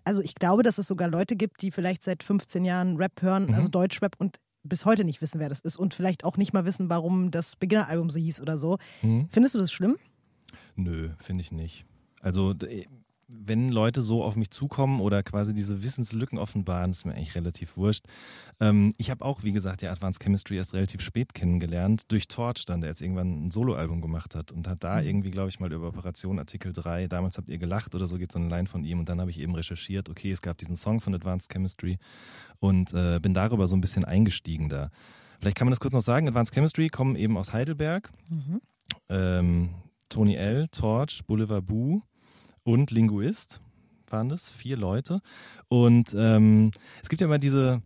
also 0.05 0.21
ich 0.21 0.35
glaube, 0.35 0.63
dass 0.63 0.77
es 0.77 0.87
sogar 0.87 1.07
Leute 1.09 1.35
gibt, 1.35 1.61
die 1.61 1.71
vielleicht 1.71 2.03
seit 2.03 2.23
15 2.23 2.63
Jahren 2.63 2.95
Rap 2.97 3.21
hören, 3.21 3.47
Mhm. 3.47 3.53
also 3.55 3.67
Deutschrap 3.67 4.15
und 4.19 4.37
bis 4.63 4.85
heute 4.85 5.03
nicht 5.03 5.21
wissen, 5.21 5.39
wer 5.41 5.49
das 5.49 5.59
ist 5.59 5.75
und 5.77 5.93
vielleicht 5.93 6.23
auch 6.23 6.37
nicht 6.37 6.53
mal 6.53 6.63
wissen, 6.63 6.89
warum 6.89 7.31
das 7.31 7.57
Beginner-Album 7.57 8.09
so 8.09 8.19
hieß 8.19 8.39
oder 8.39 8.57
so. 8.57 8.77
hm? 9.01 9.27
Findest 9.29 9.55
du 9.55 9.59
das 9.59 9.71
schlimm? 9.73 9.97
Nö, 10.75 11.09
finde 11.19 11.41
ich 11.41 11.51
nicht. 11.51 11.85
Also 12.21 12.53
d- 12.53 12.87
wenn 13.35 13.69
Leute 13.69 14.01
so 14.01 14.23
auf 14.23 14.35
mich 14.35 14.51
zukommen 14.51 14.99
oder 15.01 15.23
quasi 15.23 15.53
diese 15.53 15.83
Wissenslücken 15.83 16.37
offenbaren, 16.37 16.91
ist 16.91 17.05
mir 17.05 17.13
eigentlich 17.13 17.35
relativ 17.35 17.77
wurscht. 17.77 18.05
Ähm, 18.59 18.93
ich 18.97 19.09
habe 19.09 19.25
auch, 19.25 19.43
wie 19.43 19.51
gesagt, 19.51 19.81
ja 19.81 19.91
Advanced 19.91 20.21
Chemistry 20.21 20.57
erst 20.57 20.73
relativ 20.73 21.01
spät 21.01 21.33
kennengelernt, 21.33 22.11
durch 22.11 22.27
Torch 22.27 22.65
dann, 22.65 22.81
der 22.81 22.89
jetzt 22.91 23.01
irgendwann 23.01 23.47
ein 23.47 23.51
Soloalbum 23.51 24.01
gemacht 24.01 24.35
hat 24.35 24.51
und 24.51 24.67
hat 24.67 24.83
da 24.83 25.01
Mhm. 25.01 25.07
irgendwie, 25.07 25.31
glaube 25.31 25.49
ich, 25.49 25.59
mal 25.59 25.71
über 25.71 25.87
Operation 25.87 26.39
Artikel 26.39 26.73
3, 26.73 27.07
damals 27.07 27.37
habt 27.37 27.49
ihr 27.49 27.57
gelacht 27.57 27.95
oder 27.95 28.07
so 28.07 28.17
geht 28.17 28.31
so 28.31 28.39
eine 28.39 28.49
Line 28.49 28.67
von 28.67 28.83
ihm 28.83 28.99
und 28.99 29.09
dann 29.09 29.19
habe 29.19 29.31
ich 29.31 29.39
eben 29.39 29.55
recherchiert, 29.55 30.09
okay, 30.09 30.31
es 30.31 30.41
gab 30.41 30.57
diesen 30.57 30.75
Song 30.75 31.01
von 31.01 31.13
Advanced 31.15 31.51
Chemistry 31.51 31.97
und 32.59 32.93
äh, 32.93 33.19
bin 33.21 33.33
darüber 33.33 33.67
so 33.67 33.75
ein 33.75 33.81
bisschen 33.81 34.05
eingestiegen 34.05 34.69
da. 34.69 34.89
Vielleicht 35.39 35.57
kann 35.57 35.65
man 35.67 35.71
das 35.71 35.79
kurz 35.79 35.93
noch 35.93 36.01
sagen, 36.01 36.27
Advanced 36.27 36.53
Chemistry 36.53 36.87
kommen 36.89 37.15
eben 37.15 37.37
aus 37.37 37.51
Heidelberg 37.51 38.11
ähm, 39.09 39.69
Tony 40.09 40.35
L., 40.35 40.67
Torch, 40.69 41.21
Boulevard 41.25 41.65
Boo 41.65 42.01
und 42.63 42.91
Linguist 42.91 43.61
waren 44.07 44.29
das, 44.29 44.49
vier 44.49 44.77
Leute. 44.77 45.21
Und 45.69 46.15
ähm, 46.17 46.71
es 47.01 47.09
gibt 47.09 47.21
ja 47.21 47.25
immer 47.27 47.39
diese, 47.39 47.81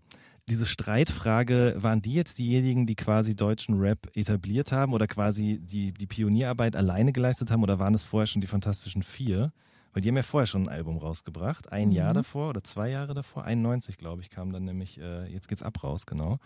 diese 0.49 0.65
Streitfrage, 0.65 1.75
waren 1.77 2.01
die 2.01 2.13
jetzt 2.13 2.37
diejenigen, 2.37 2.85
die 2.85 2.95
quasi 2.95 3.35
deutschen 3.35 3.79
Rap 3.79 4.09
etabliert 4.15 4.71
haben 4.71 4.93
oder 4.93 5.07
quasi 5.07 5.59
die, 5.61 5.93
die 5.93 6.05
Pionierarbeit 6.07 6.75
alleine 6.75 7.13
geleistet 7.13 7.49
haben 7.51 7.63
oder 7.63 7.79
waren 7.79 7.93
es 7.93 8.03
vorher 8.03 8.27
schon 8.27 8.41
die 8.41 8.47
Fantastischen 8.47 9.03
Vier? 9.03 9.51
Weil 9.93 10.01
die 10.01 10.09
haben 10.09 10.17
ja 10.17 10.23
vorher 10.23 10.45
schon 10.45 10.63
ein 10.63 10.69
Album 10.69 10.97
rausgebracht, 10.97 11.71
ein 11.71 11.87
Mhm. 11.87 11.93
Jahr 11.93 12.13
davor 12.13 12.49
oder 12.49 12.63
zwei 12.63 12.89
Jahre 12.89 13.13
davor, 13.13 13.45
91 13.45 13.97
glaube 13.97 14.21
ich, 14.21 14.29
kam 14.29 14.51
dann 14.51 14.65
nämlich, 14.65 14.99
äh, 14.99 15.25
jetzt 15.31 15.47
geht's 15.47 15.63
ab 15.63 15.81
raus, 15.83 16.05
genau. 16.05 16.39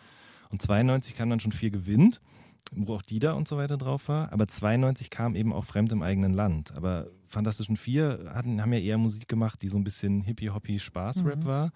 Und 0.51 0.61
92 0.61 1.15
kam 1.15 1.29
dann 1.29 1.39
schon 1.39 1.51
Vier 1.51 1.71
gewinnt, 1.71 2.21
wo 2.73 2.95
auch 2.95 3.01
Dida 3.01 3.33
und 3.33 3.47
so 3.47 3.57
weiter 3.57 3.77
drauf 3.77 4.07
war. 4.07 4.31
Aber 4.31 4.47
92 4.47 5.09
kam 5.09 5.35
eben 5.35 5.51
auch 5.53 5.65
Fremd 5.65 5.91
im 5.91 6.01
eigenen 6.01 6.33
Land. 6.33 6.75
Aber 6.75 7.07
Fantastischen 7.27 7.75
Vier 7.77 8.31
hatten, 8.34 8.62
haben 8.62 8.74
ja 8.74 8.79
eher 8.79 8.98
Musik 8.98 9.27
gemacht, 9.27 9.62
die 9.62 9.67
so 9.69 9.77
ein 9.77 9.84
bisschen 9.84 10.22
Hippie-Hoppy-Spaß-Rap 10.22 11.43
Mhm. 11.43 11.45
war. 11.45 11.72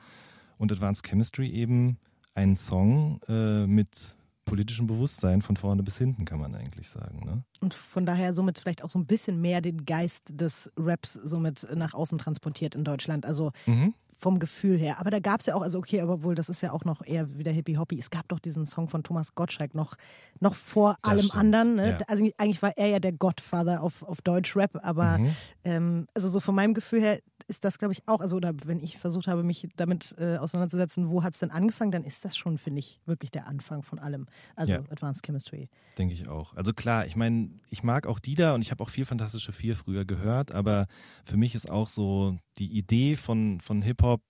Und 0.58 0.72
Advanced 0.72 1.06
Chemistry 1.06 1.50
eben 1.50 1.98
ein 2.34 2.56
Song 2.56 3.20
äh, 3.28 3.66
mit 3.68 4.16
politischem 4.46 4.86
Bewusstsein 4.86 5.42
von 5.42 5.58
vorne 5.58 5.82
bis 5.82 5.98
hinten, 5.98 6.24
kann 6.24 6.40
man 6.40 6.54
eigentlich 6.54 6.88
sagen. 6.88 7.26
Ne? 7.26 7.44
Und 7.62 7.74
von 7.74 8.06
daher 8.06 8.34
somit 8.36 8.60
vielleicht 8.60 8.84
auch 8.84 8.90
so 8.92 9.00
ein 9.00 9.08
bisschen 9.08 9.42
mehr 9.42 9.60
den 9.60 9.86
Geist 9.86 10.30
des 10.40 10.72
Raps 10.78 11.14
somit 11.14 11.66
nach 11.76 11.94
außen 11.96 12.20
transportiert 12.20 12.76
in 12.76 12.84
Deutschland. 12.84 13.26
Also 13.26 13.52
Mhm. 13.66 13.96
Vom 14.26 14.40
Gefühl 14.40 14.80
her. 14.80 15.00
Aber 15.00 15.12
da 15.12 15.20
gab 15.20 15.40
es 15.42 15.46
ja 15.46 15.54
auch, 15.54 15.62
also 15.62 15.78
okay, 15.78 16.02
aber 16.02 16.24
wohl, 16.24 16.34
das 16.34 16.50
ist 16.50 16.62
ja 16.62 16.72
auch 16.72 16.84
noch 16.84 17.06
eher 17.06 17.38
wieder 17.38 17.52
Hippie-Hoppy. 17.52 18.00
Es 18.00 18.10
gab 18.10 18.28
doch 18.30 18.40
diesen 18.40 18.66
Song 18.66 18.90
von 18.90 19.04
Thomas 19.04 19.36
Gottschalk 19.36 19.76
noch, 19.76 19.94
noch 20.40 20.56
vor 20.56 20.98
Das 21.04 21.12
allem 21.12 21.20
stimmt, 21.22 21.36
anderen. 21.36 21.76
Ne? 21.76 21.90
ja. 21.92 21.98
Also 22.08 22.28
eigentlich 22.38 22.64
war 22.64 22.76
er 22.76 22.88
ja 22.88 23.00
der 23.00 23.12
Godfather 23.12 23.84
auf, 23.84 24.02
auf 24.02 24.22
Deutsch-Rap, 24.22 24.80
aber 24.82 25.20
Mhm. 25.20 25.36
ähm, 25.64 26.08
also 26.16 26.28
so 26.28 26.40
von 26.40 26.56
meinem 26.56 26.74
Gefühl 26.74 27.02
her 27.02 27.20
ist 27.48 27.64
das, 27.64 27.78
glaube 27.78 27.94
ich, 27.94 28.08
auch, 28.08 28.22
also 28.22 28.36
oder 28.38 28.54
wenn 28.66 28.80
ich 28.80 28.98
versucht 28.98 29.28
habe, 29.28 29.44
mich 29.44 29.68
damit 29.76 30.16
äh, 30.18 30.38
auseinanderzusetzen, 30.38 31.10
wo 31.10 31.24
hat 31.24 31.34
es 31.34 31.40
denn 31.40 31.52
angefangen, 31.52 31.92
dann 31.92 32.04
ist 32.04 32.26
das 32.26 32.36
schon, 32.36 32.58
finde 32.58 32.80
ich, 32.80 33.00
wirklich 33.06 33.32
der 33.32 33.48
Anfang 33.48 33.84
von 33.84 34.00
allem. 34.00 34.26
Also 34.56 34.74
Ja. 34.74 34.80
Advanced 34.90 35.24
Chemistry. 35.24 35.70
Denke 35.98 36.14
ich 36.14 36.28
auch. 36.28 36.56
Also 36.56 36.74
klar, 36.74 37.06
ich 37.06 37.16
meine, 37.16 37.50
ich 37.70 37.84
mag 37.84 38.08
auch 38.08 38.20
Dida 38.20 38.56
und 38.56 38.62
ich 38.62 38.72
habe 38.72 38.84
auch 38.84 38.90
viel 38.90 39.06
Fantastische 39.06 39.54
Vier 39.54 39.76
früher 39.76 40.06
gehört, 40.06 40.54
aber 40.56 40.88
für 41.24 41.38
mich 41.38 41.54
ist 41.56 41.70
auch 41.70 41.90
so 41.90 42.38
die 42.58 42.72
Idee 42.78 43.16
von, 43.16 43.60
von 43.62 43.82
Hip-Hop 43.82 44.22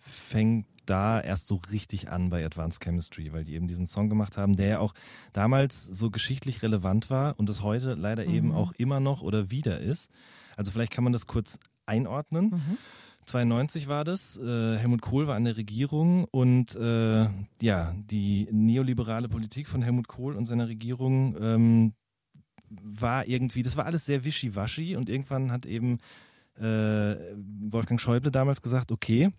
fängt 0.00 0.66
da 0.86 1.20
erst 1.20 1.46
so 1.46 1.60
richtig 1.70 2.10
an 2.10 2.28
bei 2.30 2.44
Advanced 2.44 2.82
Chemistry, 2.82 3.32
weil 3.32 3.44
die 3.44 3.54
eben 3.54 3.68
diesen 3.68 3.86
Song 3.86 4.08
gemacht 4.08 4.36
haben, 4.36 4.56
der 4.56 4.66
ja 4.66 4.78
auch 4.80 4.94
damals 5.32 5.84
so 5.84 6.10
geschichtlich 6.10 6.62
relevant 6.62 7.08
war 7.08 7.38
und 7.38 7.48
es 7.48 7.62
heute 7.62 7.94
leider 7.94 8.26
eben 8.26 8.48
Mhm. 8.48 8.54
auch 8.54 8.72
immer 8.78 8.98
noch 8.98 9.22
oder 9.22 9.50
wieder 9.50 9.78
ist. 9.80 10.10
Also 10.56 10.72
vielleicht 10.72 10.92
kann 10.92 11.04
man 11.04 11.12
das 11.12 11.26
kurz 11.28 11.58
einordnen. 11.86 12.50
Mhm. 12.50 12.78
92 13.26 13.88
war 13.88 14.04
das. 14.04 14.36
Äh, 14.36 14.76
Helmut 14.78 15.02
Kohl 15.02 15.26
war 15.26 15.36
an 15.36 15.44
der 15.44 15.56
Regierung 15.56 16.24
und 16.24 16.74
äh, 16.74 17.28
ja, 17.60 17.94
die 17.96 18.48
neoliberale 18.50 19.28
Politik 19.28 19.68
von 19.68 19.82
Helmut 19.82 20.08
Kohl 20.08 20.36
und 20.36 20.44
seiner 20.44 20.68
Regierung 20.68 21.36
ähm, 21.40 21.92
war 22.68 23.28
irgendwie, 23.28 23.62
das 23.62 23.76
war 23.76 23.86
alles 23.86 24.06
sehr 24.06 24.24
wischiwaschi 24.24 24.96
und 24.96 25.08
irgendwann 25.08 25.52
hat 25.52 25.66
eben 25.66 25.98
äh, 26.56 27.16
Wolfgang 27.70 28.00
Schäuble 28.00 28.32
damals 28.32 28.62
gesagt, 28.62 28.90
okay, 28.90 29.30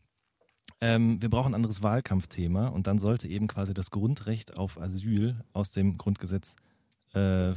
ähm, 0.81 1.21
wir 1.21 1.29
brauchen 1.29 1.51
ein 1.51 1.55
anderes 1.55 1.83
Wahlkampfthema 1.83 2.67
und 2.67 2.87
dann 2.87 2.99
sollte 2.99 3.27
eben 3.27 3.47
quasi 3.47 3.73
das 3.73 3.91
Grundrecht 3.91 4.57
auf 4.57 4.79
Asyl 4.79 5.43
aus 5.53 5.71
dem 5.71 5.97
Grundgesetz 5.97 6.55
äh, 7.13 7.53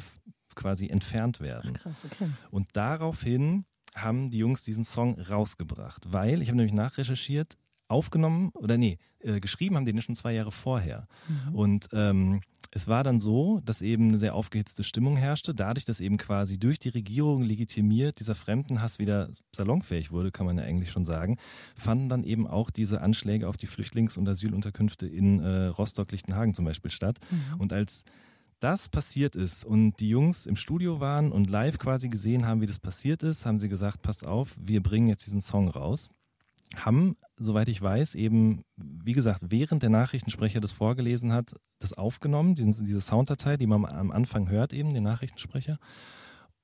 quasi 0.55 0.89
entfernt 0.89 1.41
werden. 1.41 1.75
Ach, 1.77 1.83
krass, 1.83 2.05
okay. 2.05 2.29
Und 2.51 2.69
daraufhin 2.73 3.65
haben 3.97 4.31
die 4.31 4.39
Jungs 4.39 4.63
diesen 4.63 4.85
Song 4.85 5.21
rausgebracht, 5.21 6.13
weil, 6.13 6.43
ich 6.43 6.49
habe 6.49 6.57
nämlich 6.57 6.75
nachrecherchiert, 6.75 7.57
aufgenommen 7.89 8.51
oder 8.55 8.77
nee, 8.77 8.99
äh, 9.21 9.41
geschrieben 9.41 9.77
haben 9.77 9.85
die 9.85 9.93
den 9.93 10.03
schon 10.03 10.15
zwei 10.15 10.35
Jahre 10.35 10.53
vorher. 10.53 11.07
Mhm. 11.29 11.55
Und 11.55 11.89
ähm, 11.93 12.41
es 12.73 12.89
war 12.89 13.05
dann 13.05 13.21
so, 13.21 13.61
dass 13.65 13.81
eben 13.81 14.09
eine 14.09 14.19
sehr 14.19 14.35
aufgehitzte 14.35 14.85
Stimmung 14.85 15.17
herrschte, 15.17 15.55
dadurch, 15.55 15.85
dass 15.85 16.01
eben 16.01 16.17
quasi 16.17 16.59
durch 16.59 16.79
die 16.79 16.89
Regierung 16.89 17.43
legitimiert 17.43 18.19
dieser 18.19 18.35
Fremdenhass 18.35 18.99
wieder 18.99 19.31
salonfähig 19.55 20.11
wurde, 20.11 20.33
kann 20.33 20.47
man 20.47 20.59
ja 20.59 20.65
eigentlich 20.65 20.91
schon 20.91 21.05
sagen, 21.05 21.39
fanden 21.77 22.09
dann 22.09 22.25
eben 22.25 22.47
auch 22.47 22.71
diese 22.71 23.01
Anschläge 23.01 23.49
auf 23.49 23.57
die 23.57 23.69
Flüchtlings- 23.69 24.19
und 24.19 24.29
Asylunterkünfte 24.29 25.07
in 25.07 25.41
äh, 25.41 25.67
Rostock-Lichtenhagen 25.67 26.55
zum 26.55 26.65
Beispiel 26.65 26.91
statt. 26.91 27.19
Mhm. 27.31 27.61
Und 27.61 27.73
als 27.73 28.03
das 28.61 28.89
passiert 28.89 29.37
ist 29.37 29.65
und 29.65 30.01
die 30.01 30.09
Jungs 30.09 30.47
im 30.47 30.57
Studio 30.57 31.01
waren 31.01 31.33
und 31.33 31.51
live 31.51 31.79
quasi 31.79 32.09
gesehen 32.09 32.47
haben, 32.47 32.61
wie 32.61 32.67
das 32.67 32.79
passiert 32.79 33.23
ist, 33.23 33.45
haben 33.45 33.59
sie 33.59 33.69
gesagt, 33.69 34.03
passt 34.03 34.27
auf, 34.27 34.57
wir 34.59 34.83
bringen 34.83 35.09
jetzt 35.09 35.27
diesen 35.27 35.41
Song 35.41 35.69
raus. 35.69 36.09
Haben, 36.75 37.15
soweit 37.39 37.69
ich 37.69 37.81
weiß, 37.81 38.17
eben, 38.17 38.65
wie 38.77 39.13
gesagt, 39.13 39.41
während 39.51 39.83
der 39.83 39.91
Nachrichtensprecher 39.91 40.61
das 40.61 40.73
vorgelesen 40.73 41.33
hat, 41.33 41.55
das 41.79 41.93
aufgenommen, 41.93 42.55
diese 42.57 43.01
Sounddatei, 43.01 43.57
die 43.57 43.69
man 43.69 43.85
am 43.85 44.11
Anfang 44.11 44.49
hört, 44.49 44.73
eben, 44.73 44.93
den 44.93 45.05
Nachrichtensprecher 45.05 45.79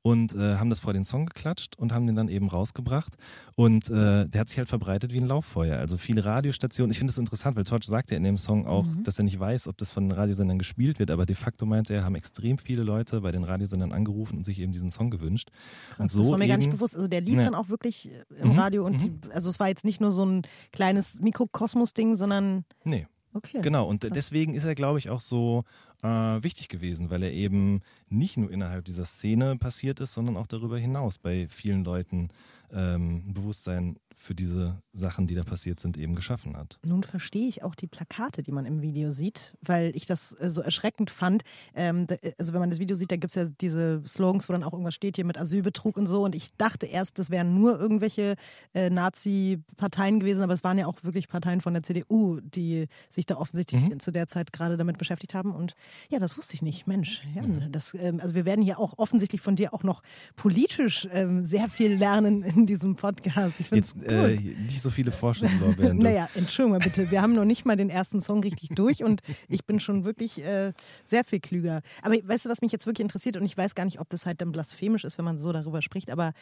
und 0.03 0.35
äh, 0.35 0.57
haben 0.57 0.69
das 0.69 0.81
vor 0.81 0.93
den 0.93 1.05
Song 1.05 1.27
geklatscht 1.27 1.77
und 1.79 1.93
haben 1.93 2.07
den 2.07 2.17
dann 2.17 2.29
eben 2.29 2.49
rausgebracht. 2.49 3.17
Und 3.55 3.89
äh, 3.89 4.29
der 4.29 4.41
hat 4.41 4.49
sich 4.49 4.59
halt 4.59 4.69
verbreitet 4.69 5.13
wie 5.13 5.21
ein 5.21 5.27
Lauffeuer. 5.27 5.79
Also 5.79 5.97
viele 5.97 6.25
Radiostationen. 6.25 6.91
Ich 6.91 6.99
finde 6.99 7.13
das 7.13 7.19
interessant, 7.19 7.57
weil 7.57 7.65
Torch 7.65 7.85
sagt 7.85 8.11
ja 8.11 8.17
in 8.17 8.25
dem 8.25 8.37
Song 8.37 8.67
auch, 8.67 8.85
mhm. 8.85 9.05
dass 9.05 9.19
er 9.19 9.25
nicht 9.25 9.39
weiß, 9.39 9.69
ob 9.69 9.79
das 9.79 9.91
von 9.91 10.09
den 10.09 10.13
Radiosendern 10.13 10.59
gespielt 10.59 10.99
wird, 10.99 11.11
aber 11.11 11.25
de 11.25 11.37
facto 11.37 11.67
meinte 11.67 11.95
er, 11.95 12.05
haben 12.05 12.17
extrem 12.17 12.59
viele 12.59 12.83
Leute 12.83 13.21
bei 13.21 13.31
den 13.31 13.45
Radiosendern 13.45 13.93
angerufen 13.93 14.39
und 14.39 14.45
sich 14.45 14.59
eben 14.59 14.73
diesen 14.73 14.91
Song 14.91 15.11
gewünscht. 15.11 15.51
Und 15.99 16.11
so 16.11 16.19
das 16.19 16.31
war 16.31 16.39
mir 16.39 16.45
eben, 16.45 16.51
gar 16.51 16.59
nicht 16.59 16.71
bewusst. 16.71 16.97
Also 16.97 17.07
der 17.07 17.21
lief 17.21 17.37
ja. 17.37 17.45
dann 17.45 17.55
auch 17.55 17.69
wirklich 17.69 18.11
äh, 18.11 18.25
im 18.41 18.51
mhm. 18.51 18.59
Radio 18.59 18.85
und 18.85 18.95
mhm. 18.95 19.21
die, 19.21 19.31
also 19.33 19.49
es 19.49 19.61
war 19.61 19.69
jetzt 19.69 19.85
nicht 19.85 20.01
nur 20.01 20.13
so 20.13 20.25
ein 20.25 20.43
kleines 20.73 21.21
Mikrokosmos-Ding, 21.21 22.17
sondern. 22.17 22.65
Nee. 22.85 23.07
Okay. 23.35 23.63
Genau, 23.63 23.89
und 23.89 24.03
deswegen 24.15 24.53
ist 24.53 24.65
er, 24.65 24.75
glaube 24.75 24.99
ich, 24.99 25.09
auch 25.09 25.23
so 25.23 25.65
äh, 26.03 26.09
wichtig 26.43 26.69
gewesen, 26.69 27.11
weil 27.11 27.23
er 27.23 27.33
eben 27.33 27.81
nicht 28.09 28.37
nur 28.37 28.51
innerhalb 28.51 28.85
dieser 28.85 29.05
Szene 29.05 29.57
passiert 29.57 30.01
ist, 30.01 30.13
sondern 30.13 30.37
auch 30.37 30.47
darüber 30.47 30.79
hinaus 30.79 31.19
bei 31.19 31.47
vielen 31.49 31.85
Leuten 31.85 32.31
ähm, 32.73 33.33
Bewusstsein 33.33 33.97
für 34.23 34.35
diese 34.35 34.81
Sachen, 34.93 35.27
die 35.27 35.35
da 35.35 35.43
passiert 35.43 35.81
sind, 35.81 35.97
eben 35.97 36.15
geschaffen 36.15 36.57
hat. 36.57 36.79
Nun 36.85 37.03
verstehe 37.03 37.49
ich 37.49 37.63
auch 37.65 37.75
die 37.75 37.89
Plakate, 37.89 38.43
die 38.43 38.53
man 38.53 38.67
im 38.67 38.81
Video 38.81 39.11
sieht, 39.11 39.55
weil 39.61 39.95
ich 39.97 40.07
das 40.07 40.33
äh, 40.39 40.49
so 40.49 40.63
erschreckend 40.63 41.11
fand. 41.11 41.43
Ähm, 41.75 42.07
also 42.39 42.53
wenn 42.53 42.61
man 42.61 42.71
das 42.71 42.79
Video 42.79 42.95
sieht, 42.95 43.11
da 43.11 43.17
gibt 43.17 43.31
es 43.31 43.35
ja 43.35 43.47
diese 43.61 44.03
Slogans, 44.07 44.49
wo 44.49 44.53
dann 44.53 44.63
auch 44.63 44.73
irgendwas 44.73 44.95
steht 44.95 45.17
hier 45.17 45.25
mit 45.25 45.39
Asylbetrug 45.39 45.97
und 45.97 46.07
so. 46.07 46.25
Und 46.25 46.35
ich 46.35 46.53
dachte 46.57 46.87
erst, 46.87 47.19
das 47.19 47.31
wären 47.31 47.55
nur 47.55 47.79
irgendwelche 47.79 48.37
äh, 48.75 48.91
Nazi-Parteien 48.91 50.21
gewesen, 50.21 50.43
aber 50.43 50.55
es 50.55 50.63
waren 50.63 50.79
ja 50.79 50.87
auch 50.87 51.03
wirklich 51.03 51.29
Parteien 51.29 51.61
von 51.61 51.75
der 51.75 51.83
CDU, 51.83 52.41
die 52.41 52.87
sich 53.11 53.27
da 53.27 53.37
offensichtlich 53.37 53.83
mhm. 53.83 54.01
zu 54.01 54.13
der 54.13 54.29
Zeit 54.29 54.53
gerade 54.53 54.77
damit 54.77 54.99
beschäftigt 54.99 55.35
haben. 55.35 55.53
Und 55.53 55.75
ja, 56.09 56.19
das 56.19 56.37
wusste 56.37 56.55
ich 56.55 56.63
nicht. 56.63 56.87
Mensch, 56.87 57.23
Jan, 57.35 57.67
mhm. 57.67 57.73
das, 57.73 57.95
ähm, 57.95 58.21
also 58.21 58.35
wir 58.35 58.45
werden 58.45 58.63
hier 58.63 58.79
auch 58.79 58.99
offensichtlich 58.99 59.41
von 59.41 59.57
dir 59.57 59.75
auch 59.75 59.83
noch 59.83 60.03
politisch 60.37 61.09
ähm, 61.13 61.45
sehr 61.45 61.69
viel 61.69 61.95
lernen 61.95 62.43
in 62.43 62.67
diesem 62.67 62.97
Podcast. 62.97 63.61
Ich 63.61 63.71
Jetzt 63.71 63.97
äh, 64.03 64.37
nicht 64.37 64.83
so 64.83 64.91
viele 64.91 65.13
Vorschusslorbeeren. 65.13 65.99
naja, 65.99 66.29
Entschuldigung 66.35 66.79
mal 66.79 66.85
bitte. 66.85 67.11
Wir 67.11 67.23
haben 67.23 67.35
noch 67.35 67.45
nicht 67.45 67.65
mal 67.65 67.77
den 67.77 67.91
ersten 67.91 68.21
Song 68.21 68.43
richtig 68.43 68.71
durch 68.71 69.03
und 69.03 69.21
ich 69.49 69.65
bin 69.65 69.81
schon 69.81 70.05
wirklich 70.05 70.45
äh, 70.45 70.73
sehr 71.07 71.25
viel 71.25 71.41
klüger. 71.41 71.83
Aber 72.03 72.15
weißt 72.15 72.47
du, 72.47 72.51
was 72.51 72.63
mich 72.63 72.73
jetzt 72.73 72.87
wirklich 72.87 73.05
interessiert 73.05 73.37
und 73.37 73.45
ich 73.45 73.57
weiß 73.57 73.75
gar 73.75 73.85
nicht, 73.85 74.01
ob 74.01 74.09
das 74.11 74.27
halt 74.27 74.41
dann 74.41 74.53
blasphemisch 74.53 75.05
ist, 75.05 75.19
wenn 75.19 75.25
man 75.25 75.39
so 75.39 75.53
darüber 75.53 75.83
spricht, 75.83 76.11
aber 76.11 76.33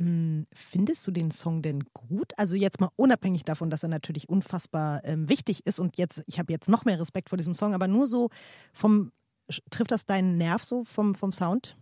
Findest 0.00 1.06
du 1.06 1.10
den 1.10 1.30
Song 1.30 1.60
denn 1.60 1.84
gut? 1.92 2.32
Also 2.38 2.56
jetzt 2.56 2.80
mal 2.80 2.88
unabhängig 2.96 3.44
davon, 3.44 3.68
dass 3.68 3.82
er 3.82 3.90
natürlich 3.90 4.30
unfassbar 4.30 5.04
ähm, 5.04 5.28
wichtig 5.28 5.66
ist 5.66 5.78
und 5.78 5.98
jetzt, 5.98 6.22
ich 6.26 6.38
habe 6.38 6.52
jetzt 6.52 6.70
noch 6.70 6.86
mehr 6.86 6.98
Respekt 6.98 7.28
vor 7.28 7.36
diesem 7.36 7.52
Song, 7.52 7.74
aber 7.74 7.86
nur 7.86 8.06
so 8.06 8.30
vom, 8.72 9.12
trifft 9.68 9.90
das 9.90 10.06
deinen 10.06 10.38
Nerv 10.38 10.64
so 10.64 10.84
vom, 10.84 11.14
vom 11.14 11.32
Sound? 11.32 11.76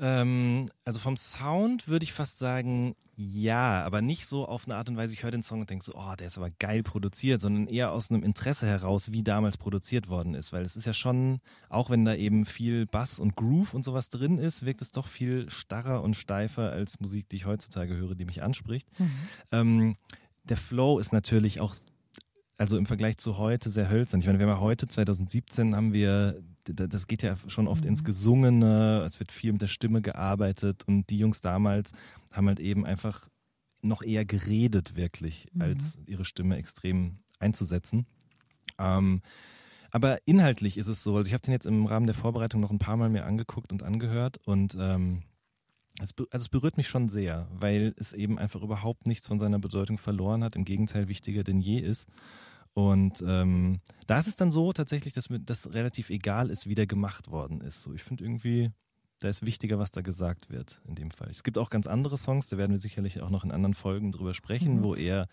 Ähm, 0.00 0.70
also 0.84 0.98
vom 0.98 1.16
Sound 1.16 1.86
würde 1.86 2.04
ich 2.04 2.12
fast 2.12 2.38
sagen, 2.38 2.96
ja, 3.16 3.84
aber 3.84 4.00
nicht 4.00 4.26
so 4.26 4.46
auf 4.46 4.64
eine 4.64 4.76
Art 4.76 4.88
und 4.88 4.96
Weise, 4.96 5.12
ich 5.12 5.22
höre 5.22 5.30
den 5.30 5.42
Song 5.42 5.60
und 5.60 5.68
denke 5.68 5.84
so, 5.84 5.92
oh, 5.94 6.14
der 6.18 6.26
ist 6.26 6.38
aber 6.38 6.48
geil 6.58 6.82
produziert, 6.82 7.42
sondern 7.42 7.66
eher 7.66 7.92
aus 7.92 8.10
einem 8.10 8.22
Interesse 8.22 8.66
heraus, 8.66 9.12
wie 9.12 9.22
damals 9.22 9.58
produziert 9.58 10.08
worden 10.08 10.32
ist. 10.32 10.54
Weil 10.54 10.64
es 10.64 10.74
ist 10.74 10.86
ja 10.86 10.94
schon, 10.94 11.40
auch 11.68 11.90
wenn 11.90 12.06
da 12.06 12.14
eben 12.14 12.46
viel 12.46 12.86
Bass 12.86 13.18
und 13.18 13.36
Groove 13.36 13.74
und 13.74 13.84
sowas 13.84 14.08
drin 14.08 14.38
ist, 14.38 14.64
wirkt 14.64 14.80
es 14.80 14.90
doch 14.90 15.06
viel 15.06 15.50
starrer 15.50 16.02
und 16.02 16.16
steifer 16.16 16.72
als 16.72 16.98
Musik, 17.00 17.28
die 17.28 17.36
ich 17.36 17.44
heutzutage 17.44 17.94
höre, 17.94 18.14
die 18.14 18.24
mich 18.24 18.42
anspricht. 18.42 18.88
Mhm. 18.98 19.10
Ähm, 19.52 19.96
der 20.44 20.56
Flow 20.56 20.98
ist 20.98 21.12
natürlich 21.12 21.60
auch 21.60 21.74
also 22.56 22.76
im 22.76 22.84
Vergleich 22.84 23.16
zu 23.16 23.38
heute 23.38 23.70
sehr 23.70 23.88
hölzern. 23.88 24.20
Ich 24.20 24.26
meine, 24.26 24.38
wir 24.38 24.46
haben 24.46 24.54
ja 24.54 24.60
heute, 24.60 24.86
2017, 24.86 25.74
haben 25.74 25.94
wir, 25.94 26.42
das 26.64 27.06
geht 27.06 27.22
ja 27.22 27.36
schon 27.48 27.68
oft 27.68 27.84
mhm. 27.84 27.90
ins 27.90 28.04
Gesungene, 28.04 29.02
es 29.04 29.18
wird 29.20 29.32
viel 29.32 29.52
mit 29.52 29.62
der 29.62 29.66
Stimme 29.66 30.02
gearbeitet 30.02 30.84
und 30.86 31.08
die 31.10 31.18
Jungs 31.18 31.40
damals 31.40 31.92
haben 32.32 32.48
halt 32.48 32.60
eben 32.60 32.86
einfach 32.86 33.28
noch 33.82 34.02
eher 34.02 34.24
geredet 34.24 34.96
wirklich, 34.96 35.48
mhm. 35.52 35.62
als 35.62 35.98
ihre 36.06 36.24
Stimme 36.24 36.56
extrem 36.56 37.18
einzusetzen. 37.38 38.06
Ähm, 38.78 39.22
aber 39.90 40.18
inhaltlich 40.26 40.78
ist 40.78 40.86
es 40.86 41.02
so, 41.02 41.16
also 41.16 41.26
ich 41.26 41.34
habe 41.34 41.42
den 41.42 41.52
jetzt 41.52 41.66
im 41.66 41.86
Rahmen 41.86 42.06
der 42.06 42.14
Vorbereitung 42.14 42.60
noch 42.60 42.70
ein 42.70 42.78
paar 42.78 42.96
Mal 42.96 43.08
mir 43.08 43.24
angeguckt 43.24 43.72
und 43.72 43.82
angehört 43.82 44.38
und 44.44 44.76
ähm, 44.78 45.22
es, 46.02 46.14
also 46.30 46.44
es 46.44 46.48
berührt 46.48 46.76
mich 46.76 46.88
schon 46.88 47.08
sehr, 47.08 47.48
weil 47.52 47.94
es 47.96 48.12
eben 48.12 48.38
einfach 48.38 48.62
überhaupt 48.62 49.06
nichts 49.06 49.26
von 49.26 49.38
seiner 49.38 49.58
Bedeutung 49.58 49.98
verloren 49.98 50.44
hat, 50.44 50.56
im 50.56 50.64
Gegenteil 50.64 51.08
wichtiger 51.08 51.42
denn 51.42 51.58
je 51.58 51.78
ist. 51.78 52.06
Und 52.74 53.22
ähm, 53.26 53.80
da 54.06 54.18
ist 54.18 54.28
es 54.28 54.36
dann 54.36 54.50
so 54.50 54.72
tatsächlich, 54.72 55.12
dass 55.12 55.30
mir 55.30 55.40
das 55.40 55.72
relativ 55.72 56.10
egal 56.10 56.50
ist, 56.50 56.66
wie 56.66 56.74
der 56.74 56.86
gemacht 56.86 57.30
worden 57.30 57.60
ist. 57.60 57.82
So, 57.82 57.92
ich 57.94 58.02
finde 58.02 58.24
irgendwie, 58.24 58.70
da 59.18 59.28
ist 59.28 59.44
wichtiger, 59.44 59.78
was 59.78 59.90
da 59.90 60.00
gesagt 60.00 60.50
wird 60.50 60.80
in 60.86 60.94
dem 60.94 61.10
Fall. 61.10 61.28
Es 61.30 61.42
gibt 61.42 61.58
auch 61.58 61.70
ganz 61.70 61.86
andere 61.86 62.16
Songs, 62.16 62.48
da 62.48 62.56
werden 62.58 62.72
wir 62.72 62.78
sicherlich 62.78 63.20
auch 63.20 63.30
noch 63.30 63.44
in 63.44 63.50
anderen 63.50 63.74
Folgen 63.74 64.12
drüber 64.12 64.34
sprechen, 64.34 64.76
mhm. 64.76 64.82
wo 64.82 64.94
eher 64.94 65.26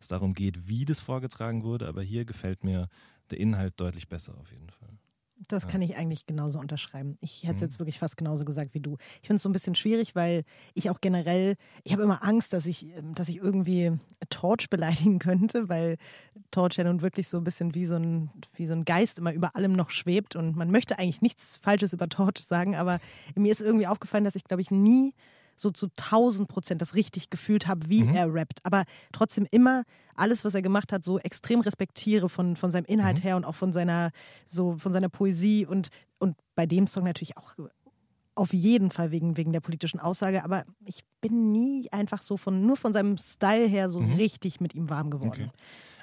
es 0.00 0.08
darum 0.08 0.34
geht, 0.34 0.68
wie 0.68 0.84
das 0.84 1.00
vorgetragen 1.00 1.64
wurde. 1.64 1.88
Aber 1.88 2.02
hier 2.02 2.24
gefällt 2.24 2.64
mir 2.64 2.88
der 3.30 3.40
Inhalt 3.40 3.74
deutlich 3.80 4.08
besser 4.08 4.36
auf 4.38 4.50
jeden 4.50 4.70
Fall. 4.70 4.98
Das 5.48 5.68
kann 5.68 5.82
ich 5.82 5.96
eigentlich 5.96 6.26
genauso 6.26 6.58
unterschreiben. 6.58 7.18
Ich 7.20 7.42
hätte 7.42 7.56
es 7.56 7.60
mhm. 7.60 7.66
jetzt 7.66 7.78
wirklich 7.78 7.98
fast 7.98 8.16
genauso 8.16 8.44
gesagt 8.44 8.72
wie 8.72 8.80
du. 8.80 8.96
Ich 9.20 9.26
finde 9.26 9.36
es 9.36 9.42
so 9.42 9.48
ein 9.48 9.52
bisschen 9.52 9.74
schwierig, 9.74 10.14
weil 10.14 10.44
ich 10.74 10.90
auch 10.90 11.00
generell, 11.00 11.56
ich 11.82 11.92
habe 11.92 12.02
immer 12.02 12.24
Angst, 12.24 12.52
dass 12.52 12.66
ich, 12.66 12.96
ähm, 12.96 13.14
dass 13.14 13.28
ich 13.28 13.38
irgendwie 13.38 13.92
Torch 14.30 14.68
beleidigen 14.70 15.18
könnte, 15.18 15.68
weil 15.68 15.98
Torch 16.50 16.76
ja 16.76 16.84
nun 16.84 17.02
wirklich 17.02 17.28
so 17.28 17.38
ein 17.38 17.44
bisschen 17.44 17.74
wie 17.74 17.86
so 17.86 17.96
ein, 17.96 18.30
wie 18.54 18.66
so 18.66 18.72
ein 18.72 18.84
Geist 18.84 19.18
immer 19.18 19.32
über 19.32 19.56
allem 19.56 19.72
noch 19.72 19.90
schwebt 19.90 20.36
und 20.36 20.56
man 20.56 20.70
möchte 20.70 20.98
eigentlich 20.98 21.22
nichts 21.22 21.56
Falsches 21.56 21.92
über 21.92 22.08
Torch 22.08 22.44
sagen, 22.44 22.76
aber 22.76 23.00
mir 23.34 23.52
ist 23.52 23.60
irgendwie 23.60 23.86
aufgefallen, 23.86 24.24
dass 24.24 24.36
ich, 24.36 24.44
glaube 24.44 24.62
ich, 24.62 24.70
nie 24.70 25.14
so 25.56 25.70
zu 25.70 25.86
1000 25.86 26.48
Prozent 26.48 26.80
das 26.80 26.94
richtig 26.94 27.30
gefühlt 27.30 27.66
habe, 27.66 27.88
wie 27.88 28.04
mhm. 28.04 28.14
er 28.14 28.32
rappt. 28.32 28.60
Aber 28.64 28.84
trotzdem 29.12 29.46
immer 29.50 29.84
alles, 30.14 30.44
was 30.44 30.54
er 30.54 30.62
gemacht 30.62 30.92
hat, 30.92 31.04
so 31.04 31.18
extrem 31.18 31.60
respektiere 31.60 32.28
von, 32.28 32.56
von 32.56 32.70
seinem 32.70 32.84
Inhalt 32.84 33.18
mhm. 33.18 33.22
her 33.22 33.36
und 33.36 33.44
auch 33.44 33.54
von 33.54 33.72
seiner, 33.72 34.10
so, 34.46 34.76
von 34.78 34.92
seiner 34.92 35.08
Poesie 35.08 35.66
und, 35.66 35.88
und 36.18 36.36
bei 36.54 36.66
dem 36.66 36.86
Song 36.86 37.04
natürlich 37.04 37.36
auch 37.36 37.54
auf 38.36 38.52
jeden 38.52 38.90
Fall 38.90 39.10
wegen, 39.10 39.36
wegen 39.36 39.52
der 39.52 39.60
politischen 39.60 40.00
Aussage, 40.00 40.44
aber 40.44 40.64
ich 40.84 41.04
bin 41.20 41.52
nie 41.52 41.88
einfach 41.92 42.20
so 42.20 42.36
von, 42.36 42.66
nur 42.66 42.76
von 42.76 42.92
seinem 42.92 43.16
Style 43.16 43.66
her 43.66 43.90
so 43.90 44.00
mhm. 44.00 44.14
richtig 44.14 44.60
mit 44.60 44.74
ihm 44.74 44.90
warm 44.90 45.10
geworden. 45.10 45.50
Okay. 45.50 45.50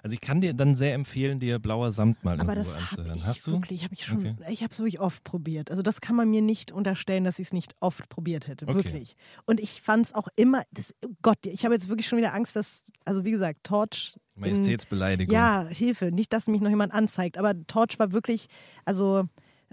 Also 0.03 0.15
ich 0.15 0.21
kann 0.21 0.41
dir 0.41 0.53
dann 0.53 0.75
sehr 0.75 0.93
empfehlen, 0.93 1.37
dir 1.37 1.59
Blauer 1.59 1.91
Samt 1.91 2.23
mal 2.23 2.35
in 2.35 2.41
Aber 2.41 2.55
das 2.55 2.75
anzuhören. 2.75 3.17
Ich 3.17 3.25
Hast 3.25 3.45
du? 3.45 3.51
Wirklich, 3.51 3.83
habe 3.83 3.93
ich 3.93 4.05
schon. 4.05 4.17
Okay. 4.17 4.35
Ich 4.49 4.63
habe 4.63 4.71
es 4.71 4.79
wirklich 4.79 4.99
oft 4.99 5.23
probiert. 5.23 5.69
Also 5.69 5.83
das 5.83 6.01
kann 6.01 6.15
man 6.15 6.29
mir 6.29 6.41
nicht 6.41 6.71
unterstellen, 6.71 7.23
dass 7.23 7.37
ich 7.39 7.47
es 7.47 7.53
nicht 7.53 7.75
oft 7.79 8.09
probiert 8.09 8.47
hätte. 8.47 8.65
Okay. 8.67 8.75
Wirklich. 8.75 9.15
Und 9.45 9.59
ich 9.59 9.81
fand 9.81 10.07
es 10.07 10.13
auch 10.13 10.27
immer. 10.35 10.63
Das, 10.71 10.95
oh 11.05 11.09
Gott, 11.21 11.37
ich 11.45 11.65
habe 11.65 11.75
jetzt 11.75 11.89
wirklich 11.89 12.07
schon 12.07 12.17
wieder 12.17 12.33
Angst, 12.33 12.55
dass, 12.55 12.85
also 13.05 13.23
wie 13.23 13.31
gesagt, 13.31 13.63
Torch. 13.63 14.15
Majestätsbeleidigung. 14.35 15.33
ja, 15.33 15.67
Hilfe. 15.67 16.11
Nicht, 16.11 16.33
dass 16.33 16.47
mich 16.47 16.61
noch 16.61 16.69
jemand 16.69 16.93
anzeigt. 16.93 17.37
Aber 17.37 17.53
Torch 17.67 17.99
war 17.99 18.11
wirklich, 18.11 18.47
also 18.85 19.25